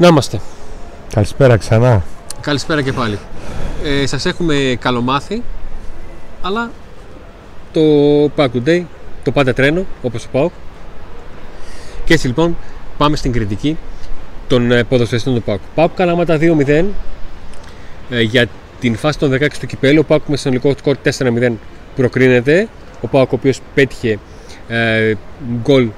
Να 0.00 0.06
είμαστε. 0.08 0.40
Καλησπέρα 1.14 1.56
ξανά. 1.56 2.02
Καλησπέρα 2.40 2.82
και 2.82 2.92
πάλι. 2.92 3.18
Ε, 3.84 4.06
σας 4.06 4.26
έχουμε 4.26 4.76
καλομάθει, 4.80 5.42
αλλά 6.42 6.70
το 7.72 7.80
Pack 8.36 8.48
Today, 8.54 8.84
το 9.24 9.32
πάντα 9.32 9.52
τρένο, 9.54 9.86
όπως 10.02 10.22
το 10.22 10.28
πάω. 10.32 10.50
Και 12.04 12.14
έτσι 12.14 12.26
λοιπόν 12.26 12.56
πάμε 12.98 13.16
στην 13.16 13.32
κριτική 13.32 13.76
των 14.48 14.70
ε, 14.70 14.84
ποδοσφαιριστών 14.84 15.34
του 15.34 15.42
Πάουκ. 15.42 15.60
Πάουκ 15.74 15.94
Καλαμάτα 15.94 16.38
2-0 16.40 16.84
ε, 18.10 18.20
για 18.20 18.46
την 18.80 18.96
φάση 18.96 19.18
των 19.18 19.32
16 19.32 19.48
του 19.60 19.66
κυπέλου. 19.66 20.00
Ο 20.00 20.04
Πάουκ 20.04 20.26
με 20.26 20.36
συνολικό 20.36 20.74
σκορ 20.78 20.96
4-0 21.18 21.52
προκρίνεται. 21.96 22.68
Ο 23.00 23.06
Πάουκ 23.06 23.32
ο 23.32 23.34
οποίος 23.34 23.60
πέτυχε 23.74 24.18
ε, 24.68 25.14
γκολ 25.62 25.82
ε, 25.82 25.88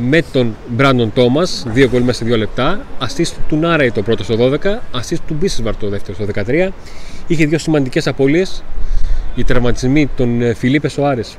με 0.00 0.22
τον 0.32 0.56
Μπράντον 0.68 1.12
Τόμας, 1.12 1.66
δύο 1.68 1.88
γκολ 1.88 2.02
μέσα 2.02 2.18
σε 2.18 2.24
δύο 2.24 2.36
λεπτά. 2.36 2.86
Assist 3.00 3.32
του 3.48 3.56
Νάραη 3.56 3.90
το 3.90 4.02
πρώτο 4.02 4.24
στο 4.24 4.36
12, 4.36 4.80
assist 4.92 5.18
του 5.26 5.34
Μπίσεσβαρ 5.34 5.76
το 5.76 5.88
δεύτερο 5.88 6.14
στο 6.14 6.42
13. 6.46 6.68
Είχε 7.26 7.46
δύο 7.46 7.58
σημαντικές 7.58 8.06
απώλειες. 8.06 8.62
Οι 9.34 9.44
τραυματισμοί 9.44 10.08
των 10.16 10.42
ε, 10.42 10.54
Φιλίπε 10.54 10.88
Σοάρες 10.88 11.36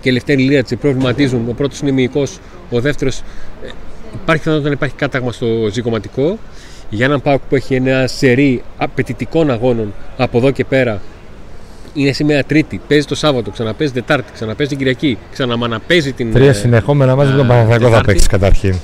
και 0.00 0.12
Λευτέρη 0.12 0.42
Λίρατση 0.42 0.76
προβληματίζουν. 0.76 1.48
Ο 1.48 1.52
πρώτος 1.52 1.80
είναι 1.80 1.90
μυϊκός, 1.90 2.38
ο 2.70 2.80
δεύτερος 2.80 3.18
ε, 3.18 3.68
υπάρχει 4.14 4.42
πιθανότητα 4.42 4.68
να 4.68 4.74
υπάρχει 4.74 4.94
κάταγμα 4.94 5.32
στο 5.32 5.46
ζυγοματικό. 5.72 6.38
Για 6.90 7.04
έναν 7.04 7.22
Πάοκ 7.22 7.40
που 7.48 7.54
έχει 7.54 7.74
ένα 7.74 8.06
σερί 8.06 8.62
απαιτητικών 8.76 9.50
αγώνων 9.50 9.94
από 10.16 10.38
εδώ 10.38 10.50
και 10.50 10.64
πέρα 10.64 11.00
είναι 11.96 12.12
σήμερα 12.12 12.44
Τρίτη, 12.44 12.80
παίζει 12.88 13.06
το 13.06 13.14
Σάββατο, 13.14 13.50
ξαναπέζει 13.50 13.92
Τετάρτη, 13.92 14.32
ξαναπέζει 14.32 14.68
την 14.68 14.78
Κυριακή, 14.78 15.18
ξαναμαναπέζει 15.32 16.12
την. 16.12 16.32
Τρία 16.32 16.52
συνεχόμενα 16.52 17.16
μαζί 17.16 17.30
με 17.30 17.36
τον 17.36 17.46
Παναθηναϊκό 17.46 17.88
θα 17.88 18.00
παίξεις 18.00 18.26
καταρχήν. 18.26 18.74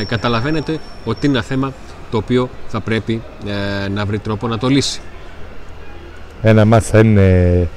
Ε, 0.00 0.04
καταλαβαίνετε 0.04 0.78
ότι 1.04 1.26
είναι 1.26 1.36
ένα 1.36 1.46
θέμα 1.46 1.72
το 2.10 2.16
οποίο 2.16 2.48
θα 2.68 2.80
πρέπει 2.80 3.22
ε, 3.84 3.88
να 3.88 4.04
βρει 4.04 4.18
τρόπο 4.18 4.48
να 4.48 4.58
το 4.58 4.68
λύσει. 4.68 5.00
Ένα 6.42 6.64
μάτς 6.64 6.86
θα 6.86 6.98
είναι 6.98 7.68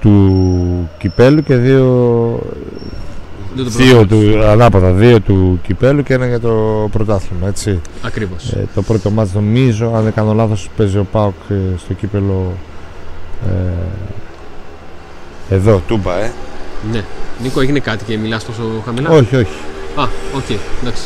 του 0.00 0.90
κυπέλου 0.98 1.42
και 1.42 1.56
δύο, 1.56 2.38
Δεν 3.54 3.64
το 3.64 3.70
δύο 3.70 4.06
προχωρήσει. 4.06 4.32
του, 4.32 4.44
ανάποδα, 4.46 4.92
δύο 4.92 5.20
του 5.20 5.60
κυπέλου 5.62 6.02
και 6.02 6.14
ένα 6.14 6.26
για 6.26 6.40
το 6.40 6.88
πρωτάθλημα. 6.92 7.48
Έτσι. 7.48 7.80
Ακριβώς. 8.02 8.52
Ε, 8.52 8.66
το 8.74 8.82
πρώτο 8.82 9.10
μάτς 9.10 9.32
νομίζω, 9.32 9.92
αν 9.94 10.02
δεν 10.02 10.12
κάνω 10.12 10.32
λάθος, 10.34 10.68
παίζει 10.76 10.98
ο 10.98 11.06
Πάοκ 11.12 11.34
ε, 11.48 11.54
στο 11.78 11.92
κύπελο 11.92 12.52
ε, 13.46 13.50
εδώ, 15.54 15.82
Τούμπα, 15.86 16.16
ε. 16.18 16.32
Ναι. 16.92 17.04
Νίκο, 17.42 17.60
έγινε 17.60 17.78
κάτι 17.78 18.04
και 18.04 18.18
μιλάς 18.18 18.44
τόσο 18.44 18.62
χαμηλά; 18.84 19.10
Όχι, 19.10 19.36
όχι. 19.36 19.52
Α, 19.96 20.02
οκ, 20.36 20.50
εντάξει. 20.82 21.02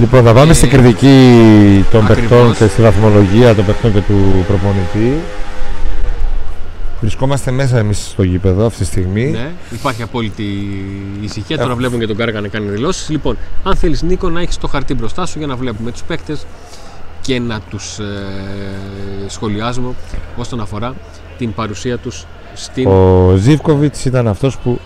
Λοιπόν, 0.00 0.24
θα 0.24 0.32
πάμε 0.32 0.50
Ε, 0.50 0.54
στην 0.54 0.70
κριτική 0.70 1.84
των 1.90 2.04
ακριβώς. 2.04 2.28
παιχτών 2.28 2.54
και 2.56 2.66
στη 2.66 2.82
βαθμολογία 2.82 3.54
των 3.54 3.64
παιχτών 3.64 3.92
και 3.92 4.00
του 4.00 4.44
προπονητή. 4.46 5.20
Βρισκόμαστε 7.00 7.50
μέσα 7.50 7.78
εμείς 7.78 8.06
στο 8.10 8.22
γήπεδο 8.22 8.66
αυτή 8.66 8.78
τη 8.78 8.84
στιγμή. 8.84 9.30
Ναι, 9.30 9.50
υπάρχει 9.72 10.02
απόλυτη 10.02 10.44
ησυχία. 11.20 11.58
Τώρα 11.58 11.74
βλέπουμε 11.74 11.98
και 11.98 12.06
τον 12.06 12.16
Κάργα 12.16 12.40
να 12.40 12.48
κάνει 12.48 12.68
δηλώσεις. 12.68 13.08
Λοιπόν, 13.08 13.36
αν 13.64 13.76
θέλεις 13.76 14.02
Νίκο, 14.02 14.28
να 14.30 14.40
έχεις 14.40 14.56
το 14.58 14.66
χαρτί 14.66 14.94
μπροστά 14.94 15.26
σου 15.26 15.38
για 15.38 15.46
να 15.46 15.56
βλέπουμε 15.56 15.90
τους 15.90 16.02
παίκτες 16.02 16.46
και 17.20 17.40
να 17.40 17.60
τους 17.70 17.98
ε, 17.98 18.04
σχολιάζουμε 19.28 19.94
όσον 20.36 20.60
αφορά 20.60 20.94
την 21.38 21.52
παρουσία 21.54 21.98
τους 21.98 22.26
στην. 22.54 22.86
Ο 22.86 23.34
Ζίβκοβιτς 23.36 24.04
ήταν 24.04 24.28
αυτός 24.28 24.56
που 24.58 24.78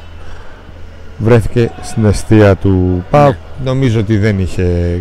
βρέθηκε 1.18 1.70
στην 1.82 2.04
αιστεία 2.04 2.56
του 2.56 3.04
ΠΑΟΚ. 3.10 3.34
Νομίζω 3.64 4.00
ότι 4.00 4.16
δεν 4.18 4.38
είχε 4.38 4.98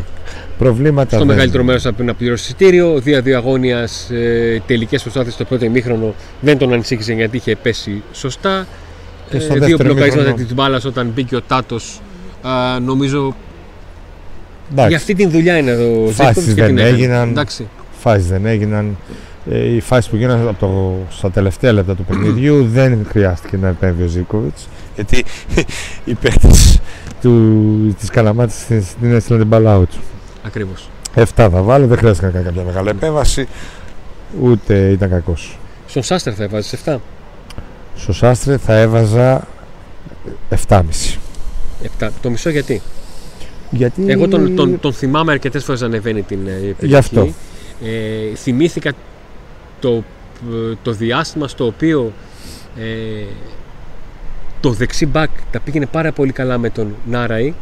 προβλήματα. 0.58 1.10
Στο 1.10 1.18
δεν- 1.18 1.28
μεγαλύτερο 1.28 1.64
μέρος 1.64 1.86
από 1.86 2.04
να 2.04 2.14
πληρώσει 2.14 2.44
εισιτήριο. 2.44 3.00
Δύο 3.00 3.38
αγώνιας 3.38 4.10
ε, 4.10 4.62
τελικές 4.68 5.02
προσπάθειες 5.02 5.34
στο 5.34 5.44
πρώτο 5.46 5.66
ημίχρονο 5.66 6.14
δεν 6.42 6.58
τον 6.58 6.74
ανησύχησε 6.74 7.14
γιατί 7.14 7.38
είχε 7.38 7.56
πέσει 7.56 8.04
σωστά. 8.14 8.68
Και 9.30 9.40
στο 9.40 9.54
Ε, 9.54 9.58
δύο 9.58 9.68
δεύτερο 9.68 9.84
μπλοκαρίσματα 9.90 10.22
ημίχρονο. 10.30 10.46
της 10.48 10.54
μπάλας 10.56 10.86
όταν 10.86 11.12
μπήκε 11.16 11.36
ο 11.36 11.42
Τάτος. 11.42 12.02
Νομίζω 12.86 13.36
Εντάξει, 14.72 14.88
για 14.90 14.98
αυτή 14.98 15.14
την 15.16 15.30
δουλειά 15.30 15.58
είναι 15.58 15.72
εδώ 15.72 16.04
ο 16.06 16.10
Φάσεις 16.10 16.44
Ζήκοβιτς 16.44 16.54
και 16.54 16.62
δεν 16.62 16.68
την 16.68 16.78
έκανε. 16.78 16.90
έγιναν. 16.96 17.30
Εντάξει. 17.30 17.68
φάσεις 18.00 18.28
δεν 18.28 18.46
έγιναν. 18.46 18.98
Ε, 19.52 19.58
οι 19.76 19.80
φάσεις 19.80 20.10
που 20.10 20.16
γίνανε 20.16 20.50
από 20.50 20.60
το, 20.60 20.98
στα 21.18 21.32
τελευταία 21.32 21.72
λεπτά 21.74 21.96
του 21.96 22.04
παιχνιδιού 22.04 22.66
δεν 22.68 23.06
χρειάστηκε 23.10 23.58
να 23.58 23.68
επέμβει 23.68 24.04
ο 24.04 24.08
Ζίκοβιτς 24.08 24.68
γιατί 24.96 25.26
οι 26.06 26.14
παίκτες 26.14 26.80
του, 27.22 27.96
της 28.00 28.10
Καλαμάτης 28.10 28.66
την- 28.66 28.84
την 29.02 29.14
έστειλαν 29.14 29.40
την 29.40 29.48
μπάλα 29.50 29.80
out. 29.80 29.98
Ακριβώς. 30.46 30.90
7 31.16 31.24
θα 31.36 31.50
βάλει, 31.50 31.86
δεν 31.86 31.98
χρειάστηκε 31.98 32.26
να 32.26 32.32
κάνει 32.32 32.46
κάποια 32.46 32.64
μεγάλη 32.64 32.90
επέμβαση 32.90 33.48
ούτε 34.42 34.90
ήταν 34.90 35.10
κακός. 35.10 35.58
Στον 35.88 36.04
Σάστερ 36.04 36.34
θα 36.38 36.44
έβαζες 36.44 36.80
7. 36.86 36.98
Στο 37.96 38.14
Σάστρε 38.14 38.58
θα 38.58 38.76
έβαζα 38.78 39.48
7,5. 40.68 40.82
7. 42.00 42.08
Το 42.22 42.30
μισό 42.30 42.50
γιατί; 42.50 42.82
Γιατί... 43.70 44.04
Εγώ 44.08 44.28
τον, 44.28 44.56
τον, 44.56 44.80
τον 44.80 44.94
θυμάμαι 44.94 45.32
αρκετές 45.32 45.64
φορές 45.64 45.82
να 45.82 45.88
ανεβαίνει 45.88 46.22
την 46.22 46.40
ε, 46.48 46.52
περιοχή. 46.52 46.86
Γι' 46.86 46.96
αυτό. 46.96 47.28
Ε, 47.84 48.36
θυμήθηκα 48.36 48.92
το, 49.80 50.04
ε, 50.52 50.74
το 50.84 50.92
διάστημα 50.92 51.48
στο 51.48 51.66
οποίο 51.66 52.14
ε, 52.80 53.24
το 54.60 54.72
δεξί 54.72 55.06
μπακ 55.06 55.30
τα 55.52 55.60
πήγαινε 55.60 55.86
πάρα 55.86 56.12
πολύ 56.12 56.32
καλά 56.32 56.58
με 56.58 56.70
τον 56.70 56.96
Νάραη 57.06 57.54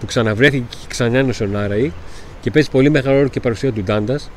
που 0.00 0.06
ξαναβρέθηκε 0.06 0.64
και 0.68 0.86
ξανάνωσε 0.88 1.44
ο 1.44 1.46
Νάραη 1.46 1.92
και 2.40 2.50
παίζει 2.50 2.70
πολύ 2.70 2.90
μεγάλο 2.90 3.16
ρόλο 3.16 3.28
και 3.28 3.38
η 3.38 3.42
παρουσία 3.42 3.72
του 3.72 3.82
Ντάντας. 3.82 4.30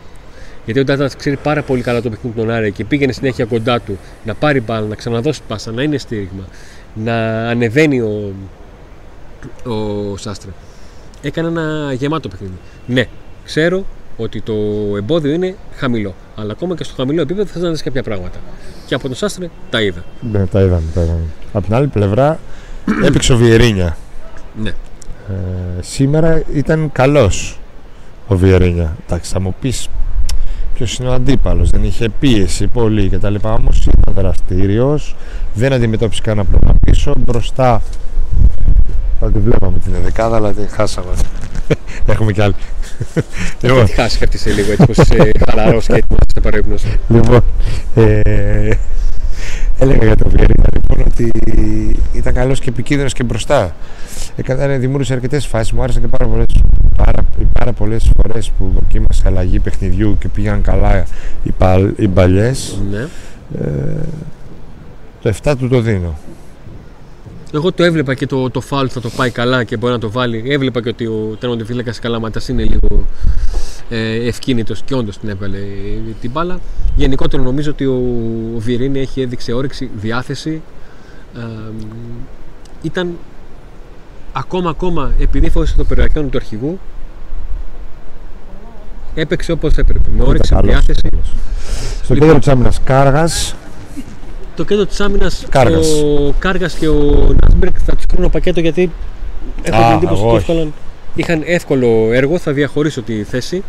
Γιατί 0.65 0.79
ο 0.79 0.83
Ντάντας 0.83 1.15
ξέρει 1.15 1.35
πάρα 1.35 1.61
πολύ 1.61 1.81
καλά 1.81 2.01
το 2.01 2.09
παιχνίδι 2.09 2.39
του 2.39 2.45
Νάραη 2.45 2.71
και 2.71 2.85
πήγαινε 2.85 3.11
συνέχεια 3.11 3.45
κοντά 3.45 3.79
του 3.79 3.97
να 4.23 4.33
πάρει 4.33 4.61
μπάλα, 4.61 4.87
να 4.87 4.95
ξαναδώσει 4.95 5.41
πάσα, 5.47 5.71
να 5.71 5.83
είναι 5.83 5.97
στήριγμα, 5.97 6.43
να 6.93 7.47
ανεβαίνει 7.49 7.99
ο, 7.99 8.33
ο 9.63 10.17
Σάστρε. 10.17 10.51
Έκανε 11.21 11.47
ένα 11.47 11.93
γεμάτο 11.93 12.27
παιχνίδι. 12.27 12.53
Ναι, 12.87 13.05
ξέρω 13.45 13.85
ότι 14.17 14.41
το 14.41 14.53
εμπόδιο 14.97 15.31
είναι 15.31 15.55
χαμηλό. 15.75 16.13
Αλλά 16.35 16.51
ακόμα 16.51 16.75
και 16.75 16.83
στο 16.83 16.93
χαμηλό 16.95 17.21
επίπεδο 17.21 17.45
θα 17.45 17.59
να 17.59 17.71
δει 17.71 17.83
κάποια 17.83 18.03
πράγματα. 18.03 18.37
Και 18.85 18.95
από 18.95 19.07
τον 19.07 19.15
Σάστρε 19.15 19.49
τα 19.69 19.81
είδα. 19.81 20.03
Ναι, 20.31 20.45
τα 20.45 20.61
είδαμε, 20.61 20.83
τα 20.93 21.01
είδαμε. 21.01 21.25
Από 21.53 21.65
την 21.65 21.75
άλλη 21.75 21.87
πλευρά 21.87 22.39
έπαιξε 23.07 23.33
ο 23.33 23.37
Βιερίνια. 23.37 23.97
Ναι. 24.61 24.69
Ε, 24.69 25.81
σήμερα 25.81 26.43
ήταν 26.53 26.91
καλός 26.91 27.59
ο 28.27 28.35
Βιερίνια. 28.37 28.97
Εντάξει, 29.05 29.31
θα 29.31 29.39
μου 29.39 29.55
πεις 29.61 29.89
ποιος 30.73 30.97
είναι 30.97 31.09
ο 31.09 31.13
αντίπαλος. 31.13 31.69
Δεν 31.69 31.83
είχε 31.83 32.09
πίεση 32.09 32.67
πολύ 32.67 33.09
και 33.09 33.17
τα 33.17 33.29
λοιπά. 33.29 33.53
Όμως 33.53 33.85
ήταν 33.85 34.13
δραστήριος. 34.13 35.15
Δεν 35.53 35.73
αντιμετώπισε 35.73 36.21
κανένα 36.21 36.47
πρόβλημα 36.47 36.75
πίσω. 36.85 37.13
Μπροστά 37.17 37.81
θα 39.23 39.31
τη 39.31 39.39
βλέπαμε 39.39 39.79
την 39.79 39.93
δεκάδα, 40.03 40.35
αλλά 40.35 40.51
την 40.51 40.69
χάσαμε. 40.69 41.13
Έχουμε 42.13 42.31
κι 42.31 42.41
άλλη. 42.41 42.55
Θα 43.13 43.23
λοιπόν, 43.61 43.85
τη 43.85 43.91
χάσει 43.91 44.19
αυτή 44.23 44.37
σε 44.37 44.51
λίγο 44.51 44.71
έτσι 44.71 44.85
πως 44.85 44.97
είσαι 44.97 45.31
χαλαρό 45.45 45.79
και 45.79 45.93
έτοιμο 45.93 46.17
σε 46.33 46.39
παρέμπνος. 46.41 46.83
λοιπόν 47.07 47.43
ε, 47.95 48.19
έλεγα 49.79 50.05
για 50.05 50.15
τον 50.15 50.29
Βιερίνια 50.29 50.69
λοιπόν 50.73 51.05
ότι 51.07 51.31
ήταν 52.13 52.33
καλός 52.33 52.59
και 52.59 52.69
επικίνδυνος 52.69 53.13
και 53.13 53.23
μπροστά. 53.23 53.75
Έκανε, 54.35 54.77
δημιούργησε 54.77 55.13
αρκετές 55.13 55.45
φάσεις. 55.45 55.71
Μου 55.71 55.83
άρεσαν 55.83 56.01
και 56.01 56.07
πάρα 56.07 56.27
πολλές 56.27 56.45
πάρα, 56.95 57.25
οι 57.39 57.45
πάρα 57.59 57.73
πολλές 57.73 58.11
φορές 58.17 58.51
που 58.57 58.71
δοκίμασε 58.73 59.23
αλλαγή 59.25 59.59
παιχνιδιού 59.59 60.17
και 60.19 60.27
πήγαν 60.27 60.61
καλά 60.61 61.05
οι, 61.43 61.51
παλ, 61.51 61.93
οι 61.95 62.07
παλιές. 62.07 62.79
Ναι. 62.91 63.07
Ε, 63.61 64.05
το 65.21 65.33
7 65.43 65.53
του 65.57 65.67
το 65.67 65.81
δίνω. 65.81 66.17
Εγώ 67.55 67.71
το 67.71 67.83
έβλεπα 67.83 68.13
και 68.13 68.25
το, 68.25 68.49
το 68.49 68.61
φάουλ 68.61 68.87
θα 68.89 69.01
το 69.01 69.09
πάει 69.09 69.29
καλά 69.29 69.63
και 69.63 69.77
μπορεί 69.77 69.93
να 69.93 69.99
το 69.99 70.11
βάλει. 70.11 70.43
Έβλεπα 70.47 70.81
και 70.81 70.89
ότι 70.89 71.05
ο 71.05 71.37
τερματοφύλακα 71.39 71.93
Καλάματα 72.01 72.41
είναι 72.47 72.63
λίγο 72.63 73.07
ε, 73.89 74.27
ευκίνητος 74.27 74.81
και 74.85 74.95
όντως 74.95 75.17
την 75.17 75.29
έβγαλε 75.29 75.57
την 76.21 76.31
μπάλα. 76.31 76.59
Γενικότερα 76.95 77.43
νομίζω 77.43 77.71
ότι 77.71 77.85
ο, 77.85 78.01
ο 78.55 78.59
Βιερίνη 78.59 78.99
έχει 78.99 79.21
έδειξε 79.21 79.53
όρεξη, 79.53 79.89
διάθεση. 79.95 80.61
Ε, 81.35 81.41
ήταν 82.81 83.17
ακόμα 84.33 84.69
ακόμα 84.69 85.11
επειδή 85.19 85.49
φόησε 85.49 85.75
το 85.77 85.83
περιοχιόν 85.83 86.29
του 86.29 86.37
αρχηγού 86.37 86.79
έπαιξε 89.15 89.51
όπως 89.51 89.77
έπρεπε 89.77 90.09
με 90.17 90.23
όρεξη, 90.23 90.53
Ήταν 90.53 90.65
καλός, 90.65 90.85
διάθεση 90.85 91.09
καλός. 91.09 91.33
Στο 92.03 92.13
Λοιπόν. 92.13 92.19
κέντρο 92.19 92.39
της 92.39 92.47
άμυνας 92.47 92.79
Κάργας 92.83 93.55
το 94.55 94.63
κέντρο 94.65 94.85
της 94.85 94.99
άμυνας 94.99 95.45
Κάργας. 95.49 95.87
ο 95.87 96.33
Κάργας 96.39 96.73
και 96.73 96.87
ο 96.87 97.35
Νάσμπερκ 97.41 97.75
θα 97.85 97.95
τους 97.95 98.05
κρίνω 98.05 98.29
πακέτο 98.29 98.59
γιατί 98.59 98.91
έχω 99.61 99.77
Α, 99.81 99.85
την 99.87 99.95
εντύπωση 99.95 100.21
εγώ 100.21 100.29
ότι 100.33 100.37
όχι. 100.37 100.51
εύκολα, 100.51 100.71
είχαν 101.15 101.41
εύκολο 101.45 102.09
έργο. 102.11 102.37
Θα 102.37 102.51
διαχωρίσω 102.51 103.01
τη 103.01 103.23
θέση. 103.23 103.63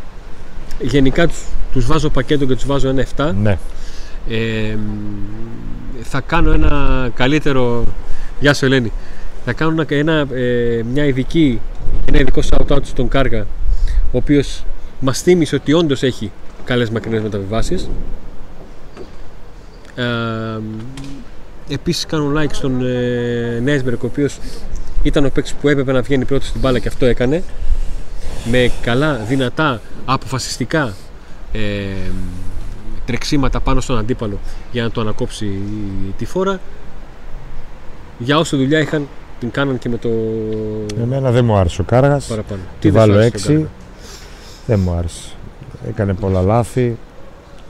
Γενικά 0.81 1.27
τους, 1.27 1.39
τους 1.73 1.87
βάζω 1.87 2.09
πακέτο 2.11 2.45
και 2.45 2.55
τους 2.55 2.67
βάζω 2.67 2.89
ένα 2.89 3.07
7. 3.17 3.31
ναι. 3.43 3.59
Ε, 4.29 4.77
θα 6.03 6.21
κάνω 6.21 6.53
ένα 6.53 7.09
καλύτερο. 7.15 7.85
Γεια 8.41 8.55
σου, 8.55 8.65
Ελένη. 8.65 8.93
Θα 9.45 9.53
κάνω 9.53 9.71
ένα, 9.71 9.87
ένα, 10.13 10.27
ε, 10.35 10.83
μια 10.93 11.05
ειδική, 11.05 11.61
ένα 12.09 12.21
ειδικό 12.21 12.41
shout-out 12.51 12.79
στον 12.83 13.09
Κάργα 13.09 13.47
ο 14.13 14.17
οποίος 14.17 14.65
μας 15.01 15.21
θύμισε 15.23 15.55
ότι 15.55 15.73
όντως 15.73 16.03
έχει 16.03 16.31
καλές 16.65 16.91
μακρινές 16.91 17.23
μεταβιβάσεις. 17.23 17.89
Ε, 19.95 20.61
Επίσης 21.69 22.07
κάνω 22.07 22.33
like 22.41 22.53
στον 22.53 22.87
ε, 22.87 23.61
Νέσμπερκ, 23.63 24.03
ο 24.03 24.07
οποίος 24.07 24.39
ήταν 25.03 25.25
ο 25.25 25.29
παίκτης 25.29 25.55
που 25.55 25.69
έπρεπε 25.69 25.93
να 25.93 26.03
βγαίνει 26.03 26.25
πρώτος 26.25 26.49
στην 26.49 26.61
μπάλα 26.61 26.79
και 26.79 26.89
αυτό 26.89 27.07
έκανε. 27.07 27.43
Με 28.51 28.71
καλά, 28.83 29.15
δυνατά, 29.15 29.81
αποφασιστικά 30.05 30.93
ε, 31.53 31.61
τρεξίματα 33.07 33.61
πάνω 33.61 33.81
στον 33.81 33.99
αντίπαλο 33.99 34.39
για 34.73 34.83
να 34.83 34.91
το 34.91 35.01
ανακόψει 35.01 35.59
τη 36.19 36.25
φόρα. 36.25 36.61
Για 38.19 38.39
όσο 38.39 38.57
δουλειά 38.57 38.79
είχαν, 38.79 39.09
την 39.41 39.51
κάναν 39.51 39.79
και 39.79 39.89
με 39.89 39.97
το 39.97 40.11
Εμένα 41.03 41.31
δεν 41.31 41.45
μου 41.45 41.57
άρεσε 41.57 41.81
ο 41.81 41.85
Κάργας. 41.85 42.27
παραπάνω. 42.27 42.61
Τη 42.81 42.91
δεν 42.91 43.03
σου 43.03 43.09
βάλω 43.09 43.21
άρεσε 43.21 43.47
τον 43.47 43.63
6. 43.63 43.67
Δεν 44.67 44.79
μου 44.81 44.93
άρεσε. 44.93 45.29
Έκανε 45.89 46.15
πολλά 46.15 46.43
λάθη. 46.43 46.97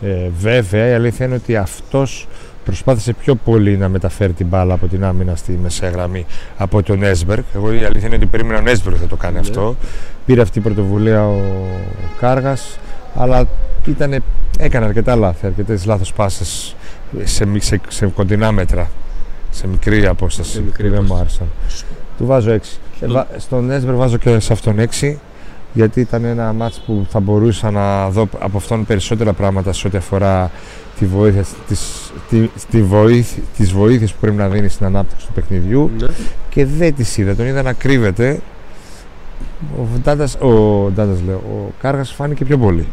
Ε, 0.05 0.29
βέβαια, 0.39 0.89
η 0.89 0.93
αλήθεια 0.93 1.27
είναι 1.27 1.35
ότι 1.35 1.57
αυτός 1.57 2.29
προσπάθησε 2.65 3.13
πιο 3.13 3.35
πολύ 3.35 3.77
να 3.77 3.89
μεταφέρει 3.89 4.33
την 4.33 4.47
μπάλα 4.47 4.75
από 4.75 4.87
την 4.87 5.05
άμυνα 5.05 5.37
στη 5.37 5.59
μεσαία 5.63 5.91
γραμμή 5.91 6.27
από 6.57 6.83
τον 6.83 7.03
Έσμπεργκ. 7.03 7.43
Εγώ 7.55 7.73
η 7.73 7.85
αλήθεια 7.85 8.07
είναι 8.07 8.17
ότι 8.17 8.27
περίμενα 8.27 8.59
ο 8.67 8.71
Έσμπεργκ 8.71 8.97
θα 9.01 9.07
το 9.07 9.17
κάνει 9.17 9.35
Ναι. 9.35 9.41
αυτό. 9.41 9.77
Πήρε 10.27 10.41
αυτή 10.41 10.59
η 10.59 10.63
πρωτοβουλία 10.63 11.27
ο 11.29 11.41
Κάργας, 12.21 12.79
αλλά 13.15 13.45
ήτανε, 13.87 14.21
έκανε 14.59 14.87
αρκετά 14.87 15.17
λάθη, 15.17 15.47
αρκετές 15.47 15.85
λάθος 15.85 16.13
πάσες 16.13 16.77
σε, 17.25 17.47
μη- 17.47 17.63
σε, 17.63 17.81
σε 17.89 18.07
κοντινά 18.07 18.53
μέτρα. 18.53 18.91
Σε 19.51 19.67
μικρή 19.69 20.07
απόσταση. 20.07 20.51
Σε 20.51 20.63
μικρή 20.63 20.89
που 20.89 20.95
δεν 20.95 21.05
μου 21.09 21.15
απόσταση. 21.15 21.41
άρεσαν. 21.41 21.87
Του 22.19 22.27
βάζω 22.27 22.51
6. 22.51 22.57
Ε, 22.57 22.61
Στο- 23.07 23.13
βα- 23.13 23.27
στον 23.37 23.71
Έσμπερ 23.71 23.95
βάζω 23.95 24.17
και 24.17 24.39
σε 24.41 24.53
αυτόν 24.53 24.79
6 24.79 25.17
γιατί 25.75 26.01
ήταν 26.01 26.25
ένα 26.25 26.53
μάτς 26.53 26.81
που 26.87 27.07
θα 27.11 27.21
μπορούσα 27.21 27.71
να 27.71 28.11
δω 28.11 28.29
από 28.39 28.57
αυτόν 28.57 28.87
περισσότερα 28.87 29.33
πράγματα 29.33 29.73
σε 29.73 29.87
ό,τι 29.87 29.97
αφορά 29.97 30.51
τη 30.99 31.07
βοήθεια, 31.07 31.45
τις, 31.69 32.13
τη, 32.29 32.49
τη 32.71 32.83
βοήθ, 32.83 33.33
τις 33.57 33.73
βοήθειες 33.73 34.13
που 34.13 34.19
πρέπει 34.21 34.37
να 34.37 34.49
δίνει 34.49 34.69
στην 34.69 34.87
ανάπτυξη 34.87 35.27
του 35.27 35.33
παιχνιδιού 35.33 35.91
Ναι. 35.99 36.07
και 36.49 36.67
δεν 36.67 36.95
τις 36.95 37.17
είδα, 37.17 37.35
τον 37.35 37.47
είδα 37.47 37.63
να 37.63 37.73
κρύβεται 37.73 38.41
ο 39.79 39.99
Ντάντας, 40.03 40.35
ο, 40.35 40.49
Ντάντας 40.95 41.19
λέω, 41.27 41.37
ο 41.37 41.73
Κάργας 41.81 42.13
φάνηκε 42.13 42.45
πιο 42.45 42.59
πολύ 42.59 42.87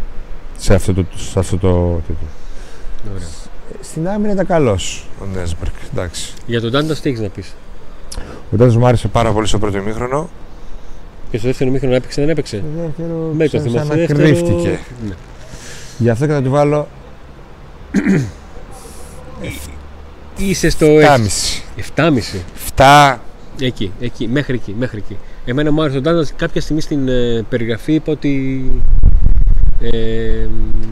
σε 0.57 0.73
αυτό 0.73 0.93
το, 0.93 1.05
σε 1.15 1.39
αυτό 1.39 1.57
το 1.57 2.01
τέτοιο. 2.07 2.27
Ωραία. 3.15 3.27
Στην 3.81 4.07
άμυνα 4.07 4.33
ήταν 4.33 4.45
καλός 4.45 5.07
ο 5.21 5.25
Νέσμπερκ, 5.33 5.73
εντάξει. 5.93 6.33
Για 6.45 6.61
τον 6.61 6.71
Τάντα 6.71 6.95
τι 6.95 7.09
έχεις 7.09 7.21
να 7.21 7.27
πεις; 7.29 7.55
Ο 8.51 8.55
Ντάντας 8.55 8.75
μου 8.75 8.85
άρεσε 8.87 9.07
πάρα 9.07 9.31
πολύ 9.31 9.47
στο 9.47 9.59
πρώτο 9.59 9.77
ημίχρονο. 9.77 10.29
Και 11.31 11.37
στο 11.37 11.47
δεύτερο 11.47 11.71
μήχρονο 11.71 11.95
έπαιξε, 11.95 12.21
δεν 12.21 12.29
έπαιξε. 12.29 12.57
Στο 12.57 12.81
δεύτερο 12.85 13.31
Με 13.37 13.43
το 13.47 13.49
σαν- 13.49 13.61
θέμα. 13.61 13.75
σαν 13.77 13.85
Στο 13.85 13.93
να 13.93 13.99
δεύτερο- 13.99 14.19
κρύφτηκε. 14.19 14.79
Ναι. 15.07 15.13
Γι' 15.97 16.09
αυτό 16.09 16.25
και 16.25 16.31
θα 16.31 16.41
του 16.41 16.49
βάλω 16.49 16.87
Είσαι 20.37 20.69
στο 20.69 20.85
7,5. 20.85 21.61
7,5. 21.95 22.39
7. 22.75 23.17
Εκεί, 23.59 23.91
εκεί, 23.99 24.27
μέχρι 24.27 24.53
εκεί, 24.55 24.75
μέχρι 24.79 24.97
εκεί. 24.97 25.17
Εμένα 25.45 25.71
μου 25.71 25.81
άρεσε 25.81 25.97
ο 25.97 26.01
Ντάντα 26.01 26.25
κάποια 26.35 26.61
στιγμή 26.61 26.81
στην 26.81 27.07
ε, 27.07 27.45
περιγραφή 27.49 27.93
είπα 27.93 28.11
ότι 28.11 28.63
ε, 29.81 30.47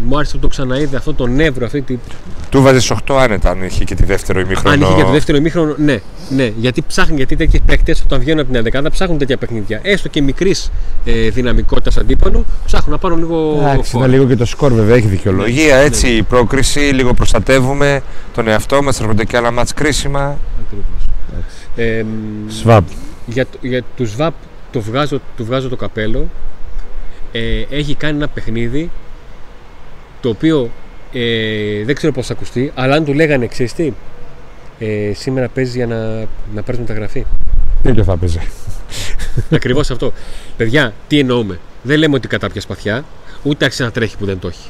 μου 0.06 0.16
άρεσε 0.18 0.34
που 0.34 0.40
το 0.40 0.48
ξαναείδε 0.48 0.98
αυτό 0.98 1.14
το 1.14 1.28
νεύρο, 1.28 1.66
αυτή 1.66 1.82
τη. 1.82 1.98
Του 2.50 2.62
βάζε 2.62 2.96
8 3.08 3.16
άνετα 3.20 3.50
αν 3.50 3.64
είχε 3.64 3.84
και 3.84 3.96
τη 3.96 4.06
δεύτερο 4.06 4.40
ημίχρονο. 4.40 4.74
Αν 4.76 4.82
είχε 4.82 4.94
για 4.96 5.04
το 5.06 5.12
δεύτερο 5.12 5.38
ημίχρονο, 5.38 5.76
ναι, 5.78 6.00
ναι. 6.30 6.52
Γιατί 6.58 6.84
ψάχνουν, 6.88 7.18
γιατί 7.18 7.36
τέτοιοι 7.36 7.60
παίκτες 7.60 8.02
όταν 8.02 8.20
βγαίνουν 8.20 8.40
από 8.40 8.54
την 8.72 8.82
11 8.84 8.92
ψάχνουν 8.92 9.18
τέτοια 9.18 9.38
παιχνίδια. 9.38 9.80
Έστω 9.84 10.08
και 10.10 10.22
μικρής 10.22 10.72
ε, 11.06 11.30
δυναμικότητας 11.30 11.98
αντίπαλου, 11.98 12.46
ψάχνουν 12.66 12.92
να 12.92 12.98
πάρουν 12.98 13.18
λίγο. 13.20 13.58
Εντάξει, 13.62 13.90
φόρα. 13.92 14.06
ήταν 14.06 14.18
λίγο 14.18 14.30
και 14.30 14.36
το 14.36 14.46
σκορ 14.46 14.74
βέβαια, 14.74 14.96
έχει 14.96 15.08
δικαιολογία. 15.08 15.76
Ναι, 15.76 15.82
Έτσι, 15.84 16.08
η 16.08 16.24
πρόκριση, 16.24 16.80
λίγο 16.80 17.14
προστατεύουμε 17.14 18.02
τον 18.34 18.48
εαυτό 18.48 18.84
μας, 18.84 19.00
έρχονται 19.00 19.26
και 19.26 19.38
άλλα 19.38 19.52
μάτς 19.52 19.74
κρίσιμα. 19.74 20.38
Ακριβώς. 20.66 21.04
Ε, 21.76 22.06
Σβάμπ. 22.50 22.84
για, 23.26 23.46
το- 23.46 23.58
για 23.62 23.82
του 23.98 24.06
ΣΒΑΠ 24.08 24.34
το 24.72 24.82
βγάζω, 24.82 25.20
του 25.38 25.46
βγάζω 25.46 25.70
το 25.70 25.76
καπέλο. 25.76 26.28
Ε, 27.32 27.66
έχει 27.70 27.96
κάνει 27.96 28.18
ένα 28.18 28.28
παιχνίδι 28.28 28.90
το 30.22 30.30
οποίο 30.30 30.70
ε, 31.14 31.84
δεν 31.84 31.96
ξέρω 31.96 32.14
πώς 32.14 32.28
θα 32.28 32.34
ακουστεί, 32.34 32.72
αλλά 32.76 32.96
αν 32.96 33.06
του 33.06 33.14
λέγανε 33.14 33.48
ξέρεις 33.48 33.74
τι, 33.74 33.94
ε, 34.80 35.12
σήμερα 35.14 35.48
παίζει 35.48 35.78
για 35.78 35.88
να, 35.88 36.20
να 36.54 36.62
πάρεις 36.66 36.80
μεταγραφή. 36.80 37.26
Τέτοιο 37.84 38.04
θα 38.04 38.18
παίζει. 38.18 38.40
Ακριβώς 39.52 39.92
αυτό. 39.92 40.14
Παιδιά, 40.58 40.94
τι 41.08 41.20
εννοούμε. 41.20 41.60
Δεν 41.84 41.98
λέμε 42.00 42.16
ότι 42.16 42.28
κατάπια 42.28 42.62
σπαθιά, 42.62 43.06
ούτε 43.44 43.66
άρχισε 43.66 43.84
να 43.84 43.92
τρέχει 43.92 44.18
που 44.18 44.26
δεν 44.26 44.40
το 44.40 44.48
έχει. 44.48 44.70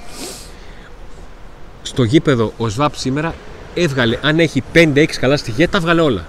Στο 1.82 2.04
γήπεδο 2.04 2.54
ο 2.58 2.70
ΣΒΑΠ 2.70 2.96
σήμερα 2.96 3.34
έβγαλε, 3.74 4.18
αν 4.22 4.40
έχει 4.40 4.64
5-6 4.74 5.06
καλά 5.20 5.38
στοιχεία, 5.38 5.70
τα 5.70 5.80
βγάλε 5.80 6.02
όλα. 6.02 6.26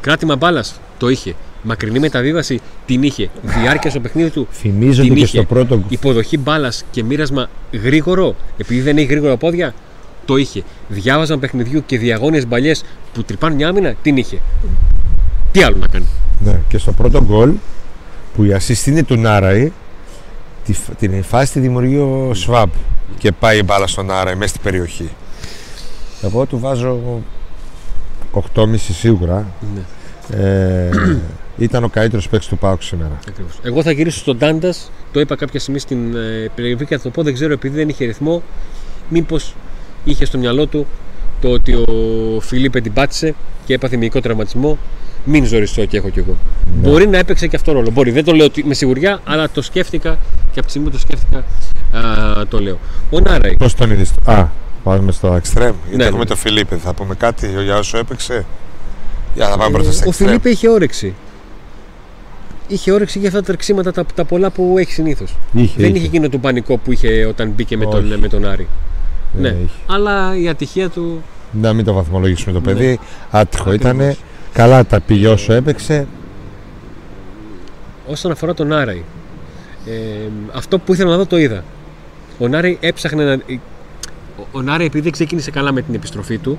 Κράτημα 0.00 0.36
μπάλας 0.36 0.80
το 0.98 1.08
είχε. 1.08 1.34
Μακρινή 1.62 1.98
μεταβίβαση 1.98 2.60
την 2.86 3.02
είχε. 3.02 3.28
Διάρκεια 3.42 3.90
στο 3.90 4.00
παιχνίδι 4.00 4.30
του 4.30 4.46
Θυμίζω 4.50 5.02
Την 5.02 5.10
ότι 5.10 5.20
και 5.20 5.26
είχε. 5.26 5.36
στο 5.36 5.46
πρώτο 5.46 5.80
υποδοχή 5.88 6.38
μπάλας 6.38 6.84
και 6.90 7.02
μοίρασμα 7.04 7.48
γρήγορο, 7.82 8.34
επειδή 8.58 8.80
δεν 8.80 8.96
έχει 8.96 9.06
γρήγορα 9.06 9.36
πόδια, 9.36 9.74
το 10.24 10.36
είχε. 10.36 10.62
Διάβαζαν 10.88 11.38
παιχνιδιού 11.38 11.82
και 11.86 11.98
διαγώνιες 11.98 12.46
μπαλιές 12.46 12.84
που 13.12 13.22
τρυπάνουν 13.22 13.56
μια 13.56 13.68
άμυνα, 13.68 13.94
την 14.02 14.16
είχε. 14.16 14.38
Τι 15.52 15.62
άλλο 15.62 15.76
να 15.76 15.86
κάνει; 15.86 16.06
Ναι, 16.44 16.60
και 16.68 16.78
στο 16.78 16.92
πρώτο 16.92 17.22
γκολ 17.24 17.52
που 18.36 18.44
η 18.44 18.56
assist 18.58 18.86
είναι 18.86 19.02
του 19.02 19.16
Νάραη, 19.16 19.72
τη, 20.64 20.72
φ- 20.72 20.96
την 20.98 21.22
φάση 21.22 21.52
τη 21.52 21.60
δημιουργεί 21.60 21.96
ο 21.96 22.30
Σβάμπ 22.34 22.70
και 23.18 23.32
πάει 23.32 23.58
η 23.58 23.62
μπάλα 23.64 23.86
στον 23.86 24.06
Νάραη 24.06 24.34
μέσα 24.34 24.48
στην 24.48 24.62
περιοχή. 24.62 25.08
Εγώ 26.22 26.46
του 26.46 26.58
βάζω 26.58 27.22
8,5 28.54 28.64
σίγουρα. 28.76 29.46
Ναι, 29.74 29.80
Ε, 30.44 30.90
ήταν 31.58 31.84
ο 31.84 31.88
καλύτερος 31.88 32.28
παίκτης 32.28 32.48
του 32.48 32.58
Πάουκ 32.58 32.82
σήμερα. 32.82 33.18
ακριβώς. 33.28 33.52
Εγώ 33.62 33.82
θα 33.82 33.90
γυρίσω 33.90 34.18
στον 34.18 34.38
Τάντας, 34.38 34.90
το 35.12 35.20
είπα 35.20 35.36
κάποια 35.36 35.60
στιγμή 35.60 35.78
στην 35.78 36.16
ε, 36.16 36.50
περιγραφή 36.54 36.84
και 36.86 36.96
θα 36.96 37.02
το 37.02 37.10
πω, 37.10 37.22
δεν 37.22 37.34
ξέρω 37.34 37.52
επειδή 37.52 37.76
δεν 37.76 37.88
είχε 37.88 38.04
ρυθμό, 38.04 38.42
μήπως 39.08 39.54
είχε 40.04 40.24
στο 40.24 40.38
μυαλό 40.38 40.66
του 40.66 40.86
το 41.40 41.48
ότι 41.50 41.72
ο 41.74 41.84
Φιλίπε 42.40 42.80
την 42.80 42.92
πάτησε 42.92 43.34
και 43.66 43.74
έπαθε 43.74 43.96
μυϊκό 43.96 44.20
τραυματισμό. 44.20 44.78
Μην 45.24 45.44
ζοριστώ 45.46 45.84
και 45.84 45.96
έχω 45.96 46.08
κι 46.08 46.18
εγώ. 46.18 46.36
Ναι. 46.80 46.88
Μπορεί 46.88 47.06
να 47.08 47.18
έπαιξε 47.18 47.46
και 47.46 47.56
αυτό 47.56 47.72
ρόλο. 47.72 47.90
Μπορεί. 47.90 48.10
Δεν 48.10 48.24
το 48.24 48.32
λέω 48.32 48.46
ότι- 48.46 48.64
με 48.64 48.74
σιγουριά, 48.74 49.20
αλλά 49.24 49.50
το 49.50 49.62
σκέφτηκα 49.62 50.18
και 50.52 50.58
από 50.58 50.62
τη 50.62 50.68
στιγμή 50.68 50.86
που 50.88 50.92
το 50.94 50.98
σκέφτηκα 51.00 51.38
α, 52.38 52.46
το 52.46 52.60
λέω. 52.60 52.78
Ο 53.10 53.20
Νάραη. 53.20 53.56
Πώς 53.56 53.74
τον 53.74 53.90
είδες. 53.90 54.12
Α, 54.24 54.46
πάμε 54.84 55.12
στο 55.12 55.34
εξτρέμ. 55.34 55.74
Γιατί 55.82 55.96
Ναι, 55.96 56.04
έχουμε 56.04 56.18
ναι. 56.22 56.24
το 56.28 56.36
Φιλίππε. 56.36 56.76
Θα 56.76 56.92
πούμε 56.94 57.14
κάτι 57.14 57.50
για 57.64 57.76
όσο 57.78 57.98
έπαιξε; 57.98 58.44
Για 59.34 59.48
να 59.48 59.56
πάμε 59.56 59.70
πρώτα 59.70 59.92
στο 59.92 60.02
Ε, 60.02 60.06
ο 60.06 60.08
εξτρέμ. 60.08 60.28
Φιλίππε 60.28 60.48
είχε 60.50 60.68
όρεξη. 60.68 61.14
Είχε 62.68 62.92
όρεξη 62.92 63.18
για 63.18 63.28
αυτά 63.28 63.40
τα 63.40 63.46
τρεξίματα 63.46 63.92
τα, 63.92 64.04
τα 64.14 64.24
πολλά 64.24 64.50
που 64.50 64.74
έχει 64.78 64.92
συνήθως. 64.92 65.34
Είχε, 65.52 65.82
Δεν 65.82 65.94
είχε 65.94 66.06
εκείνο 66.06 66.28
το 66.28 66.38
πανικό 66.38 66.76
που 66.76 66.92
είχε 66.92 67.24
όταν 67.24 67.50
μπήκε 67.50 67.76
με 67.76 67.84
τον, 67.86 68.10
Όχι. 68.10 68.20
με 68.20 68.28
τον 68.28 68.44
Άρη. 68.46 68.66
Δεν 69.32 69.42
ναι. 69.42 69.58
είχε. 69.62 69.74
Αλλά 69.86 70.36
η 70.36 70.48
ατυχία 70.48 70.88
του. 70.88 71.22
Να 71.52 71.72
μην 71.72 71.84
το 71.84 71.92
βαθμολογήσουμε 71.92 72.52
το 72.52 72.60
Ναι. 72.60 72.72
παιδί. 72.72 72.98
Άτυχο 73.30 73.70
Ακριβώς. 73.70 73.92
ήταν. 73.94 74.16
Καλά 74.52 74.84
τα 74.86 75.00
πήγε 75.00 75.28
όσο 75.28 75.52
έπαιξε. 75.52 76.06
Όσον 78.06 78.30
αφορά 78.30 78.54
τον 78.54 78.72
Άραη, 78.72 79.04
ε, 79.86 79.92
αυτό 80.52 80.78
που 80.78 80.92
ήθελα 80.92 81.10
να 81.10 81.16
δω 81.16 81.26
το 81.26 81.38
είδα. 81.38 81.64
Ο 82.38 82.48
Νάρη 82.48 82.78
έψαχνε 82.80 83.24
να. 83.24 83.32
ο- 84.38 84.46
Ο 84.52 84.62
Νάρη, 84.62 84.84
επειδή 84.84 85.02
δεν 85.02 85.12
ξεκίνησε 85.12 85.50
καλά 85.50 85.72
με 85.72 85.82
την 85.82 85.94
επιστροφή 85.94 86.38
του, 86.38 86.58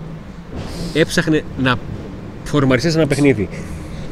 έψαχνε 0.93 1.43
να 1.61 1.75
φορμαριστεί 2.43 2.91
σε 2.91 2.97
ένα 2.97 3.07
παιχνίδι. 3.07 3.49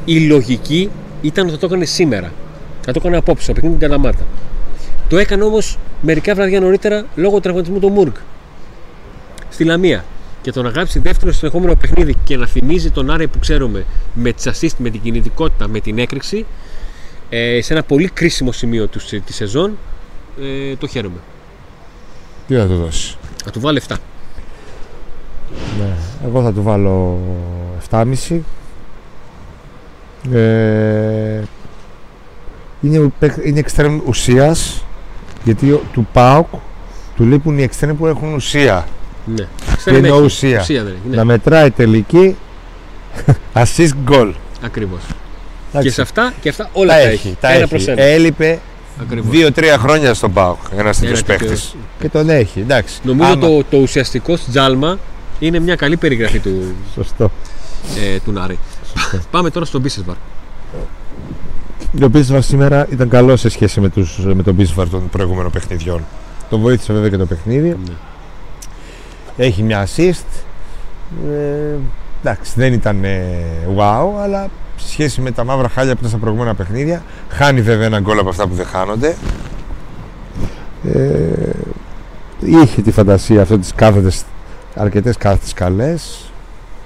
Η 0.05 0.19
λογική 0.19 0.89
ήταν 1.21 1.43
ότι 1.43 1.53
θα 1.53 1.59
το 1.59 1.65
έκανε 1.65 1.85
σήμερα. 1.85 2.31
Θα 2.81 2.91
το 2.91 2.99
έκανε 2.99 3.17
απόψε, 3.17 3.43
στο 3.43 3.53
παιχνίδι 3.53 3.77
την 3.77 3.87
Καλαμάτα. 3.89 4.25
Το 5.09 5.17
έκανε 5.17 5.43
όμως 5.43 5.77
μερικά 6.01 6.35
βραδιά 6.35 6.59
νωρίτερα 6.59 7.05
λόγω 7.15 7.35
του 7.35 7.39
τραυματισμού 7.39 7.79
του 7.79 7.89
Μουργκ 7.89 8.13
στη 9.49 9.63
Λαμία. 9.63 10.05
Και 10.41 10.51
το 10.51 10.61
να 10.61 10.69
γράψει 10.69 10.99
δεύτερο 10.99 11.31
συνεχόμενο 11.31 11.75
παιχνίδι 11.75 12.15
και 12.23 12.37
να 12.37 12.45
θυμίζει 12.45 12.91
τον 12.91 13.09
Άρη 13.09 13.27
που 13.27 13.39
ξέρουμε 13.39 13.85
με 14.13 14.31
τις 14.31 14.47
assist, 14.47 14.75
με 14.77 14.89
την 14.89 15.01
κινητικότητα, 15.01 15.67
με 15.67 15.79
την 15.79 15.97
έκρηξη, 15.97 16.45
ε, 17.29 17.61
σε 17.61 17.73
ένα 17.73 17.83
πολύ 17.83 18.09
κρίσιμο 18.09 18.51
σημείο 18.51 18.87
του, 18.87 18.99
της 19.25 19.35
σεζόν, 19.35 19.77
ε, 20.41 20.75
το 20.75 20.87
χαίρομαι. 20.87 21.17
Τι 22.47 22.55
θα 22.55 22.65
του 22.67 22.75
δώσεις; 22.75 23.17
Θα 23.43 23.51
του 23.51 23.59
βάλω 23.59 23.77
7. 23.87 23.95
Ναι. 25.79 25.93
Εγώ 26.25 26.43
θα 26.43 26.53
του 26.53 26.63
βάλω 26.63 27.19
7,5. 27.89 28.39
Ε, 30.33 31.41
είναι, 32.81 33.11
παίκ- 33.19 33.45
είναι 33.45 33.59
εξτρέμ 33.59 33.99
ουσίας 34.05 34.83
γιατί 35.43 35.71
ο- 35.71 35.81
του 35.93 36.07
ΠΑΟΚ 36.13 36.47
του 37.15 37.23
λείπουν 37.25 37.57
οι 37.57 37.63
εξτρέμ 37.63 37.95
που 37.97 38.07
έχουν 38.07 38.33
ουσία. 38.33 38.87
Ναι. 39.35 39.47
Τι 39.85 39.95
εννοώ 39.95 40.19
ουσία. 40.21 40.59
Ουσία 40.59 40.83
δεν 40.83 40.91
έχει. 40.91 41.09
Ναι. 41.09 41.15
Να 41.15 41.23
μετράει 41.25 41.71
τελική 41.71 42.35
assist 43.53 43.91
goal. 44.09 44.31
Ακριβώς. 44.63 44.99
Και 45.07 45.77
Εντάξει. 45.77 45.95
σε 45.95 46.01
αυτά, 46.01 46.33
και 46.41 46.49
αυτά 46.49 46.69
όλα 46.73 46.93
τα 46.93 46.99
τα, 47.01 47.07
έχει. 47.07 47.37
Τα 47.41 47.47
ένα 47.49 47.57
έχει. 47.59 47.67
προς 47.69 47.87
ένα. 47.87 48.01
Έλειπε 48.01 48.59
Ακριβώς. 49.01 49.29
Δύο-τρία 49.31 49.77
χρόνια 49.77 50.13
στον 50.13 50.33
Πάοκ 50.33 50.57
ένας 50.77 50.99
τέτοιο 50.99 51.13
Ένα 51.15 51.23
τέτοιο- 51.23 51.47
παίχτη. 51.49 51.67
Και 51.99 52.09
τον 52.09 52.29
έχει, 52.29 52.59
εντάξει. 52.59 52.99
Νομίζω 53.03 53.31
Άμα- 53.31 53.47
το, 53.47 53.63
το 53.69 53.77
ουσιαστικό 53.77 54.37
τζάλμα 54.49 54.99
είναι 55.39 55.59
μια 55.59 55.75
καλή 55.75 55.97
περιγραφή 55.97 56.39
του, 56.39 56.75
Σωστό. 56.95 57.31
ε, 58.15 58.19
του 58.19 58.31
Νάρη. 58.31 58.57
Πάμε 59.31 59.49
τώρα 59.49 59.65
στον 59.65 59.81
Μπίσεσβαρ. 59.81 60.15
Ο 62.03 62.07
Μπίσβαρ 62.07 62.41
σήμερα 62.41 62.87
ήταν 62.89 63.09
καλός 63.09 63.39
σε 63.39 63.49
σχέση 63.49 63.81
με, 63.81 63.89
τους, 63.89 64.19
με 64.25 64.43
τον 64.43 64.53
Μπίσβαρ 64.53 64.89
των 64.89 65.09
προηγούμενων 65.09 65.51
παιχνιδιών. 65.51 66.05
Τον 66.49 66.59
βοήθησε 66.59 66.93
βέβαια 66.93 67.09
και 67.09 67.17
το 67.17 67.25
παιχνίδι. 67.25 67.67
Ναι. 67.67 67.93
Έχει 69.37 69.63
μια 69.63 69.87
assist. 69.87 70.43
Ε, 71.29 71.75
εντάξει, 72.21 72.51
δεν 72.55 72.73
ήταν 72.73 73.03
ε, 73.03 73.29
wow, 73.77 74.21
αλλά 74.21 74.49
σε 74.75 74.89
σχέση 74.89 75.21
με 75.21 75.31
τα 75.31 75.43
μαύρα 75.43 75.69
χάλια 75.69 75.91
που 75.91 75.97
ήταν 75.97 76.09
στα 76.09 76.19
προηγούμενα 76.19 76.55
παιχνίδια, 76.55 77.03
χάνει 77.29 77.61
βέβαια 77.61 77.85
ένα 77.85 77.99
γκολ 77.99 78.19
από 78.19 78.29
αυτά 78.29 78.47
που 78.47 78.53
δεν 78.53 78.65
χάνονται. 78.65 79.15
Ε, 80.93 81.49
είχε 82.39 82.81
τη 82.81 82.91
φαντασία 82.91 83.41
αυτό 83.41 83.57
τις 83.57 83.73
κάθετες, 83.75 84.23
αρκετές 84.75 85.17
κάθετες 85.17 85.53
καλές. 85.53 86.31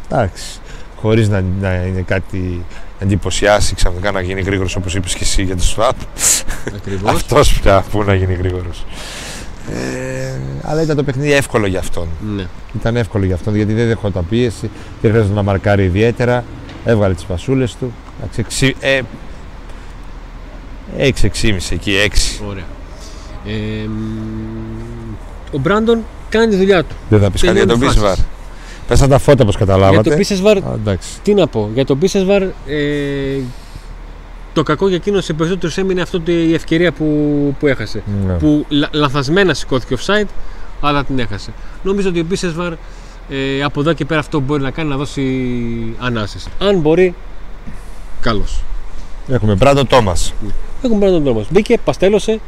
Εντάξει, 0.09 0.60
χωρίς 1.01 1.29
να, 1.29 1.43
να 1.61 1.73
είναι 1.73 2.01
κάτι 2.01 2.65
να 2.99 3.05
εντυπωσιάσει 3.05 3.75
ξαφνικά 3.75 4.11
να 4.11 4.21
γίνει 4.21 4.41
γρήγορος 4.41 4.75
όπως 4.75 4.95
είπες 4.95 5.13
και 5.13 5.23
εσύ 5.23 5.43
για 5.43 5.55
το 5.57 5.63
swap. 5.75 5.91
Ακριβώς. 6.75 7.11
Αυτός 7.15 7.59
πια 7.61 7.83
που 7.91 8.03
να 8.03 8.13
γίνει 8.15 8.33
γρήγορος. 8.33 8.85
Ε, 9.73 10.31
αλλά 10.61 10.81
ήταν 10.81 10.95
το 10.95 11.03
παιχνίδι 11.03 11.33
εύκολο 11.33 11.67
για 11.67 11.79
αυτόν. 11.79 12.07
ναι. 12.35 12.45
Ήταν 12.79 12.95
εύκολο 12.95 13.25
για 13.25 13.35
αυτόν 13.35 13.55
γιατί 13.55 13.73
δεν 13.73 13.87
δεχόταν 13.87 14.25
πίεση, 14.29 14.69
δεν 15.01 15.11
χρειάζεται 15.11 15.33
να 15.35 15.43
μαρκάρει 15.43 15.83
ιδιαίτερα. 15.83 16.43
Έβγαλε 16.85 17.13
τις 17.13 17.23
πασούλε 17.23 17.65
του. 17.79 17.93
Εντάξει, 18.19 18.39
εξι- 18.39 18.75
ε, 18.79 19.01
6-6,5 20.97 21.71
εκεί, 21.71 21.93
6. 22.39 22.43
Ωραία. 22.49 22.63
Ε, 23.47 23.87
μ, 23.87 25.13
ο 25.51 25.57
Μπράντον 25.57 26.03
κάνει 26.29 26.47
τη 26.47 26.55
δουλειά 26.55 26.83
του. 26.83 26.95
Δεν 27.09 27.19
θα 27.19 27.31
πεις 27.31 27.41
κάτι 27.41 27.57
για 27.57 27.65
τον 27.67 27.79
Τελειώνει 27.79 27.93
Πίσβαρ. 27.93 28.09
φάσεις. 28.15 28.25
Πέσαν 28.91 29.09
τα 29.09 29.17
φώτα 29.17 29.43
όπως 29.43 29.55
Για 29.57 29.65
καταλάβατε. 29.65 30.09
το 30.09 30.15
Μπίσεσβαρ, 30.15 30.57
Α, 30.57 30.61
εντάξει. 30.73 31.09
τι 31.23 31.33
να 31.33 31.47
πω. 31.47 31.69
Για 31.73 31.85
το 31.85 31.95
Μπίσεσβαρ, 31.95 32.41
ε, 32.41 32.49
το 34.53 34.63
κακό 34.63 34.87
για 34.87 34.95
εκείνο 34.95 35.21
σε 35.21 35.33
περισσότερους 35.33 35.77
έμεινε 35.77 36.01
αυτό 36.01 36.21
το- 36.21 36.31
η 36.31 36.53
ευκαιρία 36.53 36.91
που, 36.91 37.05
που 37.59 37.67
έχασε. 37.67 38.03
Ναι. 38.27 38.33
Που 38.33 38.65
λα- 38.69 38.89
λανθασμένα 38.91 39.53
σηκώθηκε 39.53 39.95
offside, 39.99 40.27
αλλά 40.81 41.03
την 41.03 41.19
έχασε. 41.19 41.51
Νομίζω 41.83 42.09
ότι 42.09 42.19
ο 42.19 42.23
Μπίσεσβαρ 42.23 42.71
ε, 43.29 43.63
από 43.63 43.79
εδώ 43.79 43.93
και 43.93 44.05
πέρα 44.05 44.19
αυτό 44.19 44.37
που 44.39 44.43
μπορεί 44.45 44.61
να 44.61 44.71
κάνει 44.71 44.89
να 44.89 44.95
δώσει 44.95 45.23
ανάσες. 45.99 46.47
Αν 46.59 46.79
μπορεί, 46.79 47.15
καλώς. 48.21 48.63
Έχουμε 49.31 49.55
Μπράντο 49.55 49.85
Τόμας. 49.85 50.33
Έχουμε 50.83 50.99
πάρει 50.99 51.11
τον 51.11 51.23
δρόμο. 51.23 51.45
Μπήκε, 51.49 51.77
παστέλωσε, 51.83 52.39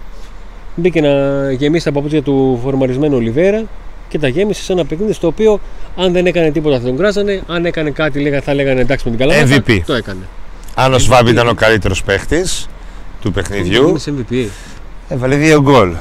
μπήκε 0.75 1.01
να 1.01 1.51
γεμίσει 1.51 1.85
τα 1.85 1.91
παπούτσια 1.91 2.21
του 2.23 2.59
φορμαρισμένου 2.63 3.15
Ολιβέρα 3.15 3.63
και 4.13 4.20
τα 4.20 4.27
γέμισε 4.27 4.63
σε 4.63 4.72
ένα 4.74 4.86
παιχνίδι 4.86 5.13
στο 5.13 5.27
οποίο 5.27 5.60
αν 5.98 6.12
δεν 6.12 6.25
έκανε 6.25 6.51
τίποτα 6.51 6.79
θα 6.79 6.86
τον 6.86 6.98
κράζανε, 6.98 7.41
αν 7.48 7.65
έκανε 7.65 7.89
κάτι 7.91 8.20
λέγα, 8.20 8.41
θα 8.41 8.53
λέγανε 8.53 8.82
εντάξει 8.82 9.10
με 9.10 9.15
την 9.15 9.27
καλά 9.27 9.48
MVP. 9.48 9.79
το 9.86 9.93
έκανε. 9.93 10.20
Αν 10.75 10.93
ο 10.93 11.00
Σβάμπ 11.00 11.27
ήταν 11.27 11.48
ο 11.48 11.53
καλύτερος 11.53 12.03
παίχτης 12.03 12.67
του 13.22 13.32
παιχνιδιού, 13.32 13.88
Είναι 13.89 14.00
σε 14.00 14.13
MVP. 14.17 14.46
έβαλε 15.08 15.36
δύο 15.36 15.62
γκολ. 15.62 15.93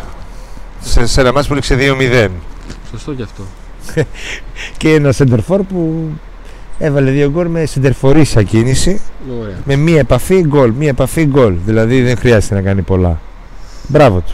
Σε, 0.81 1.07
σε 1.07 1.21
ένα 1.21 1.33
μάτς 1.33 1.47
που 1.47 1.55
λήξε 1.55 1.77
2-0. 1.81 2.29
Σωστό 2.91 3.15
κι 3.15 3.23
αυτό. 3.23 3.43
Και 4.79 4.95
ένα 4.95 5.13
σεντερφόρ 5.13 5.63
που 5.63 6.09
έβαλε 6.79 7.11
δύο 7.11 7.31
γκολ 7.31 7.47
με 7.47 7.67
σεντερφορίσια 7.67 8.43
κίνηση. 8.43 9.01
Ωραία. 9.41 9.57
Με 9.65 9.77
μία 9.77 9.99
επαφή 9.99 10.41
γκολ, 10.47 10.71
μία 10.71 10.89
επαφή 10.89 11.27
γκολ. 11.27 11.55
Δηλαδή 11.67 12.03
δεν 12.03 12.17
χρειάζεται 12.17 12.55
να 12.55 12.61
κάνει 12.63 12.83
πολλά. 12.83 13.21
Μπράβο 13.89 14.21
του. 14.21 14.33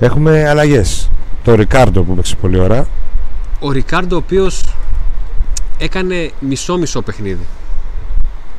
Έχουμε 0.00 0.48
αλλαγές. 0.48 1.08
Το 1.44 1.54
Ρικάρντο 1.54 2.02
που 2.02 2.14
παίξει 2.14 2.36
πολύ 2.36 2.58
ώρα. 2.58 2.86
Ο 3.60 3.70
Ρικάρντο 3.70 4.16
ο 4.16 4.18
οποίος 4.18 4.64
έκανε 5.78 6.30
μισό-μισό 6.40 7.02
παιχνίδι. 7.02 7.46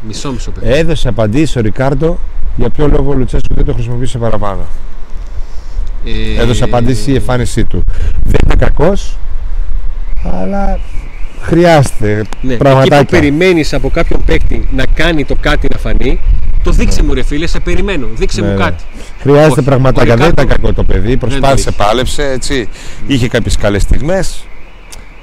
Μισό-μισό 0.07 0.51
παιχνίδι. 0.51 0.77
Έδωσε 0.77 1.07
απαντήσεις 1.07 1.55
ο 1.55 1.59
Ρικάρντο 1.61 2.17
για 2.55 2.69
ποιο 2.69 2.87
λόγο 2.87 3.11
ο 3.11 3.13
Λουτσέσκου 3.13 3.55
δεν 3.55 3.65
το 3.65 3.73
χρησιμοποίησε 3.73 4.17
παραπάνω. 4.17 4.65
Ε, 6.05 6.41
Έδωσε 6.41 6.63
απαντήσεις 6.63 7.07
η 7.07 7.15
εμφάνισή 7.15 7.63
του. 7.65 7.83
Δεν 8.23 8.39
ήταν 8.45 8.57
κακός, 8.57 9.17
αλλά 10.23 10.79
χρειάζεται 11.41 12.23
Ναι, 12.41 12.55
πραγματάκια. 12.55 12.97
εκεί 12.97 13.05
που 13.05 13.11
περιμένεις 13.11 13.73
από 13.73 13.89
κάποιον 13.89 14.23
παίκτη 14.25 14.67
να 14.71 14.85
κάνει 14.85 15.25
το 15.25 15.35
κάτι 15.41 15.67
να 15.71 15.77
φανεί, 15.79 16.19
το 16.63 16.71
δείξε 16.71 17.03
μου 17.03 17.13
ρε 17.13 17.23
φίλε, 17.23 17.47
σε 17.47 17.59
περιμένω. 17.59 18.07
Δείξε 18.15 18.41
Ναι, 18.41 18.47
μου 18.47 18.53
ναι. 18.53 18.63
κάτι. 18.63 18.83
Χρειάζεται 19.19 19.51
Όχι. 19.51 19.61
πραγματάκια. 19.61 20.13
Ο 20.13 20.17
Δεν 20.17 20.29
ήταν 20.29 20.45
Ρικάρντο- 20.45 20.67
κακό 20.67 20.73
το 20.73 20.83
παιδί. 20.93 21.17
το 21.17 21.27
Προσπάθησε, 21.27 21.69
είχε. 21.69 21.83
πάλεψε. 21.83 22.23
Έτσι. 22.23 22.69
Είχε 23.07 23.27
κάποιες 23.27 23.57
καλές 23.57 23.81
στιγμές. 23.81 24.45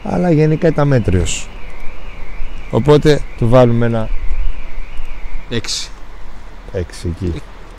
Αλλά 0.04 0.30
γενικά 0.30 0.68
ήταν 0.68 0.88
μέτριος. 0.88 1.48
Οπότε 2.70 3.20
του 3.38 3.48
βάλουμε 3.48 3.86
ένα 3.86 4.08
Έξι. 5.50 5.88
6 6.72 7.08
εκεί. 7.08 7.32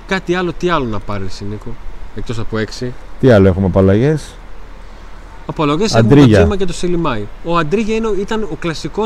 Κάτι 0.07 0.33
άλλο, 0.35 0.53
τι 0.53 0.69
άλλο 0.69 0.85
να 0.85 0.99
πάρεις, 0.99 1.41
Νίκο, 1.49 1.75
εκτός 2.15 2.39
από 2.39 2.57
έξι; 2.57 2.93
Τι 3.19 3.31
άλλο 3.31 3.47
έχουμε 3.47 3.65
από 3.65 3.79
αλλαγέ. 3.79 4.15
Απολογές 5.49 5.93
έχουμε 5.95 6.09
το 6.09 6.15
Αντρίγια. 6.15 6.37
Τζίμα 6.39 6.55
και 6.55 6.65
το 6.65 6.73
Σελιμάι. 6.73 7.25
Ο 7.43 7.57
Αντρίγια 7.57 7.95
είναι, 7.95 8.07
ήταν 8.21 8.43
ο 8.43 8.55
κλασικό 8.59 9.03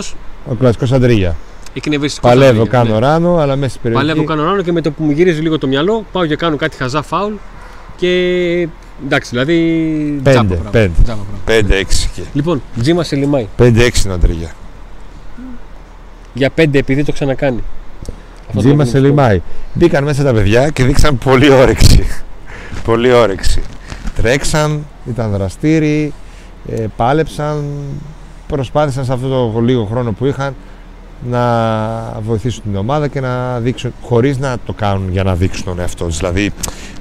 Ο 0.49 0.53
κλασικός 0.55 0.91
Αντρίγια. 0.91 1.35
εκνευριστικό. 1.73 2.27
Παλεύω, 2.27 2.65
κάνω 2.67 2.99
ράνο, 2.99 3.37
αλλά 3.37 3.55
μέσα 3.55 3.69
στην 3.69 3.81
περιοχή. 3.81 4.05
Παλεύω, 4.05 4.23
κάνω 4.27 4.43
ράνο 4.43 4.61
και 4.61 4.71
με 4.71 4.81
το 4.81 4.91
που 4.91 5.03
μου 5.03 5.11
γυρίζει 5.11 5.41
λίγο 5.41 5.57
το 5.57 5.67
μυαλό, 5.67 6.05
πάω 6.11 6.25
και 6.25 6.35
κάνω 6.35 6.55
κάτι 6.55 6.77
χαζά 6.77 7.01
φάουλ. 7.01 7.33
Και 7.95 8.07
εντάξει, 9.05 9.29
δηλαδή. 9.29 9.55
Πέντε, 10.23 10.29
τζάμπα 10.31 10.47
πράγμα. 10.53 10.69
πέντε. 10.69 10.91
Τζάμπα 11.03 11.21
πράγμα. 11.45 11.67
5-6 11.69 11.79
εκεί. 11.79 12.27
Λοιπόν, 12.33 12.61
Τζίμα 12.81 13.03
Σελιμάι. 13.03 13.47
5-6 13.57 14.03
είναι 14.03 14.13
ο 14.13 14.13
Αντρίγια. 14.13 14.51
Για 16.33 16.49
πέντε 16.49 16.77
επειδή 16.77 17.03
το 17.03 17.11
ξανακάνει. 17.11 17.63
Αυτό 18.39 18.53
το 18.53 18.59
Τζίμα 18.59 18.83
εκνευριστικό. 18.83 19.05
Σελιμάι. 19.05 19.41
Μπήκαν 19.73 20.03
μέσα 20.03 20.23
τα 20.23 20.33
παιδιά 20.33 20.69
και 20.69 20.83
δείξαν 20.83 21.17
πολύ 21.17 21.49
όρεξη. 21.49 22.07
πολύ 22.83 23.11
όρεξη. 23.13 23.61
Τρέξαν, 24.15 24.85
ήταν 25.09 25.31
δραστήριοι, 25.31 26.13
ε, 26.69 26.85
πάλεψαν, 26.95 27.63
προσπάθησαν 28.47 29.05
σε 29.05 29.13
αυτό 29.13 29.51
το 29.51 29.59
λίγο 29.59 29.85
χρόνο 29.85 30.11
που 30.11 30.25
είχαν 30.25 30.55
να 31.29 32.19
βοηθήσουν 32.25 32.63
την 32.63 32.75
ομάδα 32.75 33.07
και 33.07 33.19
να 33.19 33.59
δείξουν, 33.59 33.93
χωρίς 34.01 34.37
να 34.37 34.55
το 34.65 34.73
κάνουν 34.73 35.11
για 35.11 35.23
να 35.23 35.35
δείξουν 35.35 35.65
τον 35.65 35.79
εαυτό 35.79 36.05
τους. 36.05 36.17
Δηλαδή 36.17 36.51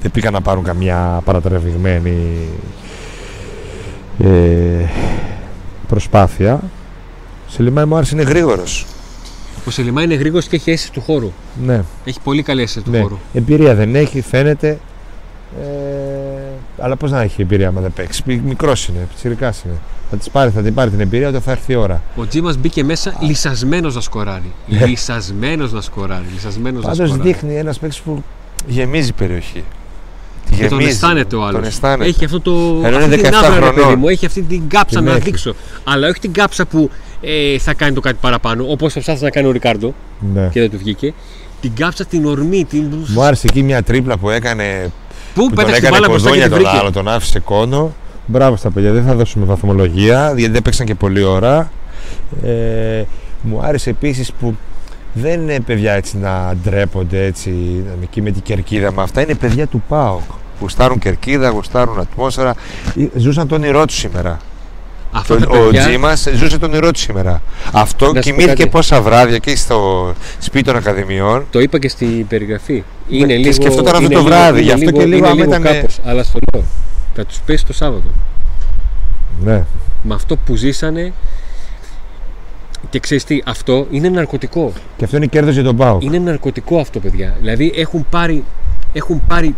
δεν 0.02 0.11
πήγαν 0.11 0.33
να 0.33 0.40
πάρουν 0.40 0.64
καμιά 0.64 1.21
παρατραβηγμένη 1.25 2.38
ε, 4.19 4.28
προσπάθεια. 5.88 6.61
Σελιμάι 7.49 7.85
μου 7.85 7.97
άρεσε, 7.97 8.14
είναι 8.14 8.25
γρήγορος. 8.25 8.87
Ο 9.66 9.71
Σελιμάι 9.71 10.04
είναι 10.04 10.14
γρήγορος 10.14 10.47
και 10.47 10.57
έχει 10.57 10.71
αίσθηση 10.71 10.92
του 10.92 11.00
χώρου. 11.00 11.33
Ναι. 11.64 11.83
Έχει 12.04 12.21
πολύ 12.21 12.42
καλή 12.42 12.62
αίσθηση 12.62 12.85
του 12.85 12.90
Ναι, 12.90 13.00
χώρου. 13.00 13.19
εμπειρία 13.33 13.75
δεν 13.75 13.95
έχει, 13.95 14.21
φαίνεται. 14.21 14.78
Ε, 15.62 16.32
αλλά 16.83 16.97
πώς 16.97 17.11
να 17.11 17.21
έχει 17.21 17.43
εμπειρία 17.43 17.69
άμα 17.69 17.81
δεν 17.81 17.93
παίξει; 17.93 18.23
Μικρός 18.45 18.87
είναι, 18.89 18.99
πιτσυρικά 19.09 19.55
είναι. 19.67 19.75
Θα, 20.11 20.17
της 20.17 20.31
πάρει, 20.31 20.51
θα 20.51 20.62
την 20.62 20.75
πάρει 20.75 20.91
την 20.91 21.01
εμπειρία 21.01 21.29
όταν 21.29 21.41
θα 21.41 21.51
έρθει 21.51 21.73
η 21.73 21.75
ώρα. 21.75 22.03
Ο 22.17 22.27
Τζίμας 22.27 22.57
μπήκε 22.57 22.85
μέσα 22.85 23.15
λυσασμένος 23.21 23.95
να 23.95 24.01
σκοράρει. 24.01 24.53
Ναι. 24.67 24.87
λυσασμένος 24.87 25.73
να 25.73 25.81
σκοράρει. 25.81 26.25
Λυσασμένος 26.33 26.83
να 26.83 26.89
Πάντως 26.91 27.09
σκοράρει. 27.09 27.33
δείχνει 27.33 27.55
ένας 27.57 27.79
παίκτης 27.79 28.01
που 28.01 28.25
γεμίζει 28.67 29.12
περιοχή. 29.12 29.65
Και 30.57 30.69
τον 30.69 30.81
αισθάνεται 30.81 31.37
ο 31.37 31.41
άλλος. 31.43 31.55
Τον 31.55 31.65
αισθάνεται. 31.65 32.09
Έχει 32.09 32.25
αυτό 32.25 32.41
το. 32.41 32.81
Ενώ 32.85 32.97
αυτή 32.97 33.05
είναι 33.07 33.17
την 33.17 33.25
17 33.25 33.35
άβρα, 33.35 33.49
ρε 33.49 33.55
χρονών. 33.55 33.75
παιδί 33.75 33.95
μου. 33.97 34.09
Έχει 34.09 34.27
αυτή 34.27 34.43
την 34.43 34.69
κάψα 34.69 34.97
Την 34.99 35.05
να 35.09 35.12
έχει. 35.12 35.21
δείξω. 35.21 35.55
Αλλά 35.85 36.09
όχι 36.09 36.19
την 36.21 36.33
κάψα 36.33 36.67
που 36.67 36.91
ε, 37.21 37.59
θα 37.59 37.75
κάνει 37.75 37.95
το 37.95 38.01
κάτι 38.01 38.17
παραπάνω. 38.21 38.65
Όπως 38.69 38.93
προσπάθησε 38.93 39.25
να 39.25 39.31
κάνει 39.31 39.47
ο 39.47 39.51
Ρικάρντο 39.51 39.95
Ναι. 40.35 40.49
και 40.53 40.61
δεν 40.61 40.71
του 40.71 40.79
βγήκε. 40.79 41.15
Την 41.61 41.75
κάψα 41.75 42.05
την 42.05 42.27
ορμή. 42.27 42.65
Την... 42.65 42.87
Μου 43.07 43.23
άρεσε 43.23 43.47
εκεί 43.47 43.62
μια 43.62 43.83
τρίπλα 43.83 44.17
που 44.19 44.31
έκανε. 44.31 44.91
Πού 45.35 45.41
Που 45.43 45.47
τον 45.47 45.55
πέταξε 45.55 45.75
την 45.81 45.85
έκανε 45.85 45.97
μπάλα 45.97 46.09
μπροστά 46.09 46.31
και 46.31 46.35
κονδόνια 46.37 46.43
την 46.43 46.51
τον 46.51 46.59
βρήκε. 46.59 46.79
άλλο, 46.79 46.93
τον 46.93 47.09
άφησε 47.09 47.41
κόνο. 47.41 47.93
Μπράβο 48.27 48.57
στα 48.57 48.71
παιδιά, 48.71 48.93
δεν 48.93 49.05
θα 49.05 49.15
δώσουμε 49.15 49.45
βαθμολογία 49.45 50.33
γιατί 50.37 50.53
δεν 50.53 50.62
παίξαν 50.62 50.87
και 50.87 50.95
πολλή 50.95 51.23
ώρα. 51.23 51.71
Ε, 52.45 53.03
μου 53.43 53.61
άρεσε 53.62 53.91
επίσης 53.91 54.33
που 54.33 54.57
δεν 55.12 55.41
είναι 55.41 55.61
παιδιά 55.61 55.93
έτσι 55.93 56.17
να 56.19 56.55
ντρέπονται 56.62 57.25
έτσι 57.25 57.85
εκεί 58.03 58.23
με 58.23 58.31
την 58.31 58.43
κερκίδα 58.43 58.93
με 58.93 59.03
αυτά. 59.03 59.21
Είναι 59.21 59.35
παιδιά 59.35 59.67
του 59.67 59.83
ΠΑΟΚ. 59.89 60.21
Γουστάρουν 60.61 60.99
κερκίδα, 60.99 61.49
γουστάρουν 61.49 61.99
ατμόσφαιρα. 62.01 62.55
Ε, 63.15 63.19
Ζούσαν 63.19 63.49
τον 63.49 63.62
όνειρό 63.62 63.85
τους 63.87 63.97
σήμερα. 63.97 64.39
Αυτά 65.14 65.37
Το- 65.37 65.47
τα 65.47 65.59
ο 65.59 65.64
παιδιά, 65.64 65.87
Τζίμας 65.87 66.28
ζούσε 66.35 66.59
τον 66.59 66.71
όνειρό 66.71 66.90
του 66.90 66.99
σήμερα. 66.99 67.42
Αυτό 67.73 68.04
Να 68.04 68.09
σου 68.11 68.14
πω 68.14 68.21
κοιμήθηκε 68.21 68.54
κάτι. 68.62 68.69
πόσα 68.69 69.02
βράδια 69.02 69.38
και 69.38 69.57
στο 69.57 70.12
σπίτι 70.38 70.64
των 70.64 70.76
Ακαδημιών. 70.76 71.47
Το 71.50 71.61
είπα 71.61 71.78
και 71.78 71.88
στην 71.88 72.26
περιγραφή. 72.26 72.83
Είναι 73.09 73.26
και 73.26 73.35
λίγο, 73.37 73.52
σκεφτόταν 73.52 73.87
αυτό 73.87 73.99
είναι 73.99 74.14
το 74.14 74.21
λίγο- 74.21 74.23
βράδυ, 74.31 74.50
είναι 74.61 74.61
γι' 74.61 74.73
αυτό 74.73 74.90
και 74.99 75.04
λίγο 75.04 75.16
είναι 75.16 75.26
άμα 75.26 75.35
λίγο 75.45 75.49
ήταν- 75.50 75.62
κάπως, 75.62 75.99
αλλά 76.04 76.23
στο 76.23 76.38
λέω. 76.54 76.64
Θα 77.14 77.25
τους 77.25 77.38
πέσει 77.47 77.66
το 77.66 77.73
Σάββατο. 77.73 78.09
Ναι. 79.45 79.64
Με 80.02 80.14
αυτό 80.14 80.37
που 80.37 80.54
ζήσανε, 80.57 81.12
Και 82.90 82.99
ξέρεις 82.99 83.25
τι, 83.25 83.42
αυτό 83.45 83.87
είναι 83.90 84.09
ναρκωτικό. 84.09 84.73
Και 84.97 85.04
αυτό 85.04 85.16
είναι 85.16 85.26
κέρδος 85.26 85.54
για 85.54 85.62
τον 85.62 85.76
Πάο. 85.76 85.99
Είναι 86.00 86.19
ναρκωτικό 86.19 86.78
αυτό, 86.78 86.99
παιδιά. 87.00 87.37
Δηλαδή 87.40 87.73
έχουν 87.76 88.07
πάρει, 88.11 88.45
έχουν 88.92 89.23
πάρει 89.28 89.54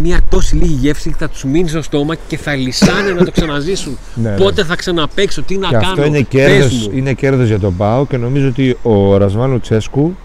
μια 0.00 0.20
τόση 0.30 0.54
λίγη 0.54 0.74
γεύση 0.74 1.08
και 1.10 1.16
θα 1.18 1.28
τους 1.28 1.44
μείνει 1.44 1.68
στο 1.68 1.82
στόμα 1.82 2.14
και 2.14 2.36
θα 2.36 2.54
λυσάνε 2.54 3.10
να 3.10 3.24
το 3.24 3.30
ξαναζήσουν. 3.36 3.98
Ναι, 4.14 4.30
ναι. 4.30 4.36
Πότε 4.36 4.64
θα 4.64 4.76
ξαναπέξω, 4.76 5.42
τι 5.42 5.56
να 5.58 5.68
Και 5.68 5.74
κάνω. 5.74 5.86
αυτό 5.88 6.04
είναι 6.04 6.18
πες 6.18 6.26
κέρδος, 6.28 6.88
μου. 6.88 6.96
είναι 6.96 7.12
κέρδος 7.12 7.46
για 7.46 7.58
τον 7.58 7.76
Πάο 7.76 8.06
και 8.06 8.16
νομίζω 8.16 8.48
ότι 8.48 8.78
ο 8.82 9.16
Ρασβάν 9.16 9.60
Τσέσκου 9.60 10.16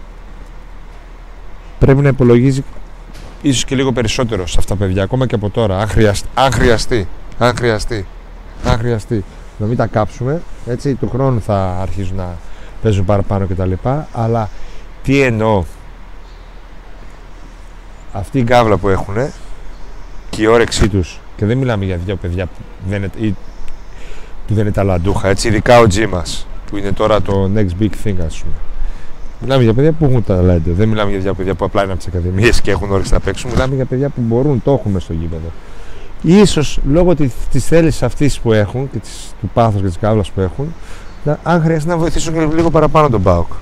πρέπει 1.78 2.00
να 2.00 2.08
υπολογίζει 2.08 2.64
ίσως 3.42 3.64
και 3.64 3.74
λίγο 3.74 3.92
περισσότερο 3.92 4.46
σε 4.46 4.56
αυτά 4.58 4.74
τα 4.76 4.84
παιδιά, 4.84 5.02
ακόμα 5.02 5.26
και 5.26 5.34
από 5.34 5.50
τώρα, 5.50 5.78
αν 5.78 5.88
χρειαστεί, 5.88 6.28
αν 6.34 6.52
χρειαστεί, 6.52 7.08
αν 7.38 7.56
χρειαστεί, 7.56 8.06
αν 8.64 8.78
χρειαστεί. 8.78 9.24
Να 9.58 9.66
μην 9.66 9.76
τα 9.76 9.86
κάψουμε, 9.86 10.42
έτσι, 10.66 10.94
του 10.94 11.08
χρόνου 11.08 11.40
θα 11.40 11.78
αρχίζουν 11.80 12.16
να 12.16 12.36
παίζουν 12.82 13.04
παραπάνω 13.04 13.46
κτλ. 13.46 13.72
Αλλά 14.12 14.50
τι 15.02 15.20
εννοώ, 15.20 15.64
αυτή 18.12 18.38
η 18.38 18.42
γκάβλα 18.42 18.76
που 18.76 18.88
έχουν 18.88 19.14
και 20.30 20.42
η 20.42 20.46
όρεξή 20.46 20.88
τους 20.88 21.20
και 21.36 21.46
δεν 21.46 21.58
μιλάμε 21.58 21.84
για 21.84 21.96
δύο 21.96 22.16
παιδιά 22.16 22.46
που 22.46 22.62
δεν 22.88 23.02
είναι, 23.02 23.10
ή 23.20 23.34
που 24.46 24.54
δεν 24.54 24.64
είναι 24.64 24.72
ταλαντούχα, 24.72 25.28
έτσι, 25.28 25.48
ειδικά 25.48 25.78
ο 25.78 25.86
Τζι 25.86 26.06
μας, 26.06 26.46
που 26.70 26.76
είναι 26.76 26.92
τώρα 26.92 27.22
το 27.22 27.50
next 27.54 27.82
big 27.82 27.90
thing, 28.04 28.16
ας 28.26 28.38
πούμε. 28.38 28.54
Μιλάμε 29.40 29.62
για 29.62 29.74
παιδιά 29.74 29.92
που 29.92 30.04
έχουν 30.04 30.24
ταλέντο. 30.24 30.72
Δεν 30.72 30.88
μιλάμε 30.88 31.16
για 31.16 31.34
παιδιά 31.34 31.54
που 31.54 31.64
απλά 31.64 31.82
είναι 31.82 31.92
από 31.92 32.00
τις 32.00 32.08
ακαδημίες 32.08 32.60
και 32.60 32.70
έχουν 32.70 32.90
όρεξη 32.90 33.12
να 33.12 33.20
παίξουν. 33.20 33.50
Μιλάμε 33.50 33.74
για 33.74 33.84
παιδιά 33.84 34.08
που 34.08 34.20
μπορούν, 34.20 34.62
το 34.64 34.72
έχουμε 34.72 35.00
στο 35.00 35.12
γήπεδο. 35.12 35.52
Ίσως 36.22 36.78
λόγω 36.90 37.14
τη 37.14 37.30
της 37.50 37.64
θέλησης 37.64 38.02
αυτής 38.02 38.40
που 38.40 38.52
έχουν 38.52 38.90
και 38.90 38.98
της, 38.98 39.34
του 39.40 39.50
πάθους 39.54 39.80
και 39.80 39.86
της 39.86 39.98
κάβλα 39.98 40.24
που 40.34 40.40
έχουν, 40.40 40.74
να, 41.24 41.38
αν 41.42 41.62
χρειαστεί 41.62 41.88
να 41.88 41.96
βοηθήσουν 41.96 42.34
και 42.34 42.54
λίγο 42.54 42.70
παραπάνω 42.70 43.08
τον 43.08 43.20
Μπάουκ. 43.20 43.52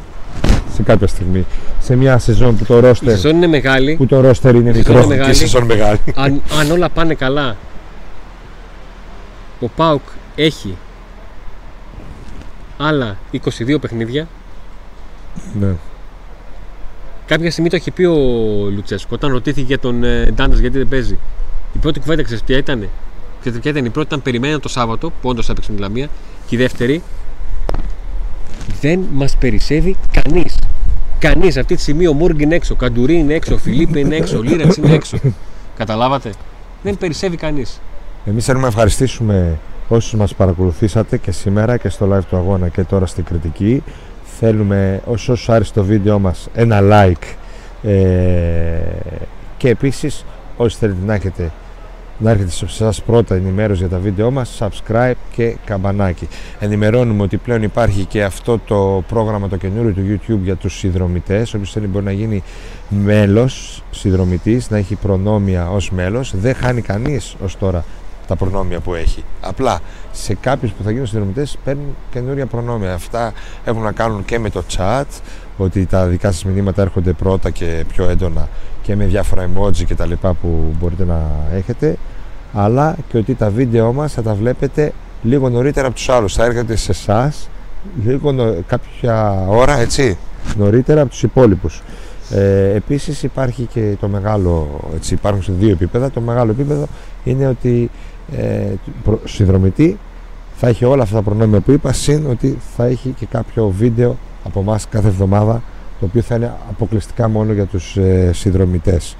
Σε 0.74 0.82
κάποια 0.82 1.06
στιγμή. 1.06 1.46
Σε 1.80 1.96
μια 1.96 2.18
σεζόν 2.18 2.56
που 2.56 2.64
το 2.64 2.76
Η 2.76 2.80
ρόστερ, 2.80 3.10
σεζόν 3.10 3.36
είναι 3.36 3.46
μεγάλη. 3.46 3.94
που 3.96 4.06
το 4.06 4.20
ρόστερ 4.20 4.54
είναι 4.54 4.70
Η 4.70 4.72
σεζόν 4.74 4.92
μικρό. 4.94 4.98
είναι 5.04 5.06
μεγάλη. 5.14 5.30
Και 5.30 5.36
η 5.36 5.40
σεζόν 5.40 5.64
μεγάλη. 5.64 5.98
αν, 6.14 6.42
αν 6.60 6.70
όλα 6.70 6.88
πάνε 6.88 7.14
καλά, 7.14 7.56
ο 9.60 9.68
ΠΑΟΚ 9.76 10.00
έχει 10.34 10.76
άλλα 12.76 13.16
22 13.32 13.76
παιχνίδια. 13.80 14.28
ναι. 15.60 15.72
Κάποια 17.26 17.50
στιγμή 17.50 17.70
το 17.70 17.76
είχε 17.76 17.90
πει 17.90 18.04
ο 18.04 18.14
Λουτσέσκο 18.74 19.08
όταν 19.14 19.30
ρωτήθηκε 19.32 19.66
για 19.66 19.78
τον 19.78 20.04
ε, 20.04 20.30
Ντάντας 20.34 20.58
γιατί 20.58 20.78
δεν 20.78 20.88
παίζει. 20.88 21.18
Η 21.74 21.78
πρώτη 21.78 22.00
κουβέντα 22.00 22.22
ξέρεις 22.22 22.42
ποια 22.42 22.56
ήταν. 22.56 22.88
Ξέρετε 23.40 23.60
ποια 23.60 23.70
ήταν. 23.70 23.84
Η 23.84 23.90
πρώτη 23.90 24.06
ήταν 24.08 24.22
περιμέναν 24.22 24.60
το 24.60 24.68
Σάββατο 24.68 25.10
που 25.10 25.28
όντως 25.28 25.48
έπαιξε 25.48 25.70
με 25.70 25.76
τη 25.76 25.82
Λαμία. 25.82 26.08
Και 26.46 26.54
η 26.54 26.58
δεύτερη 26.58 27.02
δεν 28.80 29.00
μας 29.12 29.36
περισσεύει 29.36 29.96
κανείς. 30.22 30.58
Κανείς. 31.18 31.56
Αυτή 31.56 31.74
τη 31.74 31.80
στιγμή 31.80 32.06
ο 32.06 32.12
Μούργκ 32.12 32.40
είναι 32.40 32.54
έξω, 32.54 32.74
ο 32.74 32.76
Καντουρί 32.76 33.14
είναι 33.14 33.34
έξω, 33.34 33.54
ο 33.54 33.58
Φιλίππε 33.58 33.98
είναι 33.98 34.16
έξω, 34.16 34.38
ο 34.38 34.42
Λίραξ 34.42 34.76
είναι 34.76 34.92
έξω. 34.92 35.18
Καταλάβατε; 35.76 36.32
Δεν 36.82 36.96
περισσεύει 36.98 37.36
κανείς. 37.36 37.80
Εμείς 38.24 38.44
θέλουμε 38.44 38.62
να 38.62 38.68
ευχαριστήσουμε 38.68 39.58
όσους 39.88 40.14
μας 40.14 40.34
παρακολουθήσατε 40.34 41.18
και 41.18 41.30
σήμερα 41.30 41.76
και 41.76 41.88
στο 41.88 42.08
live 42.12 42.24
του 42.30 42.36
αγώνα 42.36 42.68
και 42.68 42.82
τώρα 42.82 43.06
στην 43.06 43.24
κριτική. 43.24 43.82
Θέλουμε 44.38 45.00
όσους 45.04 45.28
όσους 45.28 45.48
άρεσε 45.48 45.72
το 45.72 45.84
βίντεο 45.84 46.18
μας 46.18 46.48
ένα 46.54 46.80
like 46.82 47.34
ε, 47.82 47.92
και 49.56 49.68
επίσης 49.68 50.24
όσοι 50.56 50.76
θέλετε 50.76 50.98
να 51.06 51.14
έχετε 51.14 51.50
να 52.18 52.30
έρχεται 52.30 52.50
σε 52.50 52.64
εσάς 52.64 53.02
πρώτα 53.02 53.34
ενημέρωση 53.34 53.80
για 53.80 53.88
τα 53.88 53.98
βίντεό 53.98 54.30
μας, 54.30 54.58
subscribe 54.58 55.14
και 55.32 55.56
καμπανάκι. 55.64 56.28
Ενημερώνουμε 56.58 57.22
ότι 57.22 57.36
πλέον 57.36 57.62
υπάρχει 57.62 58.04
και 58.04 58.24
αυτό 58.24 58.58
το 58.66 59.04
πρόγραμμα 59.08 59.48
το 59.48 59.56
καινούριο 59.56 59.92
του 59.92 60.02
YouTube 60.08 60.42
για 60.42 60.56
τους 60.56 60.78
συνδρομητές. 60.78 61.54
Όποιος 61.54 61.72
θέλει 61.72 61.86
μπορεί 61.86 62.04
να 62.04 62.12
γίνει 62.12 62.42
μέλος 62.88 63.82
συνδρομητής, 63.90 64.70
να 64.70 64.76
έχει 64.76 64.94
προνόμια 64.94 65.70
ως 65.70 65.90
μέλος. 65.90 66.32
Δεν 66.36 66.54
χάνει 66.54 66.80
κανείς 66.80 67.36
ως 67.44 67.58
τώρα 67.58 67.84
τα 68.26 68.36
προνόμια 68.36 68.80
που 68.80 68.94
έχει. 68.94 69.24
Απλά 69.40 69.80
σε 70.12 70.34
κάποιους 70.34 70.72
που 70.72 70.82
θα 70.82 70.90
γίνουν 70.90 71.06
συνδρομητές 71.06 71.58
παίρνουν 71.64 71.96
καινούρια 72.10 72.46
προνόμια. 72.46 72.94
Αυτά 72.94 73.32
έχουν 73.64 73.82
να 73.82 73.92
κάνουν 73.92 74.24
και 74.24 74.38
με 74.38 74.50
το 74.50 74.62
chat, 74.76 75.04
ότι 75.56 75.86
τα 75.86 76.06
δικά 76.06 76.32
σας 76.32 76.44
μηνύματα 76.44 76.82
έρχονται 76.82 77.12
πρώτα 77.12 77.50
και 77.50 77.84
πιο 77.88 78.08
έντονα 78.08 78.48
και 78.86 78.96
με 78.96 79.04
διάφορα 79.04 79.48
emoji 79.54 79.84
και 79.86 79.94
τα 79.94 80.06
λοιπά 80.06 80.32
που 80.34 80.74
μπορείτε 80.80 81.04
να 81.04 81.20
έχετε 81.54 81.96
αλλά 82.54 82.96
και 83.08 83.18
ότι 83.18 83.34
τα 83.34 83.50
βίντεό 83.50 83.92
μας 83.92 84.12
θα 84.12 84.22
τα 84.22 84.34
βλέπετε 84.34 84.92
λίγο 85.22 85.48
νωρίτερα 85.48 85.86
από 85.86 85.96
τους 85.96 86.08
άλλους. 86.08 86.34
Θα 86.34 86.44
έρχεται 86.44 86.76
σε 86.76 86.90
εσάς 86.90 87.48
λίγο 88.04 88.32
νο- 88.32 88.54
κάποια 88.66 89.44
ώρα 89.48 89.78
έτσι 89.78 90.16
νωρίτερα 90.58 91.00
από 91.00 91.10
τους 91.10 91.22
υπόλοιπους. 91.22 91.82
Ε, 92.30 92.74
επίσης 92.74 93.22
υπάρχει 93.22 93.62
και 93.72 93.96
το 94.00 94.08
μεγάλο 94.08 94.80
έτσι, 94.94 95.14
υπάρχουν 95.14 95.42
σε 95.42 95.52
δύο 95.58 95.70
επίπεδα. 95.70 96.10
Το 96.10 96.20
μεγάλο 96.20 96.50
επίπεδο 96.50 96.86
είναι 97.24 97.46
ότι 97.46 97.90
ε, 98.36 98.66
προ- 99.04 99.20
συνδρομητή 99.24 99.98
θα 100.56 100.68
έχει 100.68 100.84
όλα 100.84 101.02
αυτά 101.02 101.14
τα 101.16 101.22
προνόμια 101.22 101.60
που 101.60 101.70
είπα 101.70 101.92
συν 101.92 102.26
ότι 102.30 102.58
θα 102.76 102.84
έχει 102.84 103.14
και 103.18 103.26
κάποιο 103.30 103.68
βίντεο 103.78 104.16
από 104.44 104.60
εμάς 104.60 104.88
κάθε 104.88 105.08
εβδομάδα 105.08 105.62
το 106.00 106.06
οποίο 106.06 106.22
θα 106.22 106.34
είναι 106.34 106.52
αποκλειστικά 106.70 107.28
μόνο 107.28 107.52
για 107.52 107.64
τους 107.66 107.96
ε, 107.96 108.30
συνδρομητές. 108.32 109.16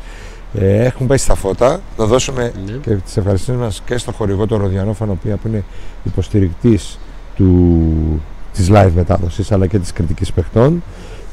Ε, 0.55 0.85
έχουν 0.85 1.07
πέσει 1.07 1.27
τα 1.27 1.35
φώτα. 1.35 1.81
Να 1.99 2.05
δώσουμε 2.05 2.53
Ναι. 2.67 2.73
και 2.73 2.91
τις 2.95 3.17
ευχαριστήσεις 3.17 3.61
μας 3.61 3.83
και 3.87 3.99
στο 3.99 4.13
χορηγό 4.13 4.47
τον 4.47 4.61
Ροδιανόφανο, 4.61 5.13
ο 5.13 5.17
οποίος 5.21 5.39
που 5.41 5.49
είναι 5.49 5.65
υποστηρικτής 6.05 6.99
του, 7.37 8.23
της 8.53 8.69
live 8.73 8.91
μετάδοσης 8.95 9.53
αλλά 9.53 9.67
και 9.67 9.79
της 9.79 9.93
κριτικής 9.93 10.33
παιχτών 10.33 10.83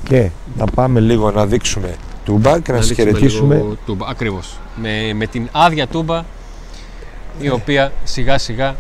και 0.04 0.30
να 0.58 0.66
πάμε 0.66 1.00
λίγο 1.00 1.32
να 1.32 1.46
δείξουμε 1.46 1.96
τούμπα 2.26 2.60
και 2.60 2.72
να, 2.72 2.78
σας 2.78 2.88
δείξουμε 2.88 3.12
χαιρετήσουμε 3.12 3.56
λίγο 3.56 3.78
Τούμπα. 3.86 4.08
Ακριβώς. 4.08 4.60
Με, 4.82 5.14
με 5.14 5.26
την 5.26 5.48
άδεια 5.52 5.88
τούμπα 5.88 6.24
η 7.40 7.50
οποία 7.50 7.92
σιγά 8.04 8.38
σιγά 8.38 8.76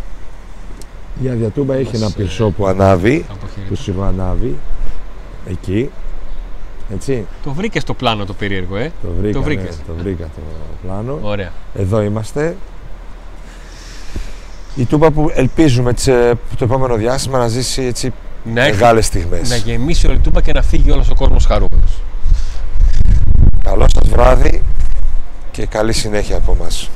η 1.23 1.30
άδεια 1.30 1.49
τούμπα 1.49 1.76
έχει 1.76 1.91
Μας, 1.91 2.02
ένα 2.02 2.06
ε, 2.06 2.13
πυρσό 2.17 2.49
που 2.49 2.65
ανάβει 2.67 3.26
αποχαιρετεί. 3.32 3.69
που 3.69 3.76
σιγοανάβει 3.76 4.58
εκεί 5.49 5.89
έτσι 6.93 7.25
Το 7.43 7.51
βρήκες 7.53 7.81
στο 7.81 7.93
πλάνο 7.93 8.25
το 8.25 8.33
περίεργο, 8.33 8.75
ε; 8.75 8.91
το 9.01 9.09
βρήκα, 9.21 9.39
ναι, 9.39 9.45
βρήκες. 9.45 9.75
το 9.87 9.93
βρήκα 9.97 10.23
το 10.23 10.41
πλάνο 10.83 11.19
Ωραία. 11.21 11.51
Εδώ 11.75 12.01
είμαστε. 12.01 12.55
Η 14.75 14.85
Τούμπα 14.85 15.11
που 15.11 15.31
ελπίζουμε 15.33 15.93
τις, 15.93 16.07
ε, 16.07 16.33
το 16.57 16.63
επόμενο 16.65 16.95
διάστημα 16.95 17.37
να 17.37 17.47
ζήσει 17.47 17.81
έτσι 17.83 18.13
Να, 18.53 18.61
έρθει- 18.63 18.79
μεγάλες 18.79 19.05
στιγμές. 19.05 19.49
να 19.49 19.55
γεμίσει 19.55 20.07
όλη 20.07 20.15
η 20.15 20.19
τούμπα 20.19 20.41
και 20.41 20.53
να 20.53 20.61
φύγει 20.61 20.91
όλος 20.91 21.09
ο 21.09 21.15
κόσμος 21.15 21.45
χαρούμενος. 21.45 22.01
Καλό 23.63 23.85
σας 23.89 24.09
βράδυ 24.09 24.61
και 25.51 25.65
καλή 25.65 25.93
συνέχεια 25.93 26.37
από 26.37 26.55
μας. 26.59 26.89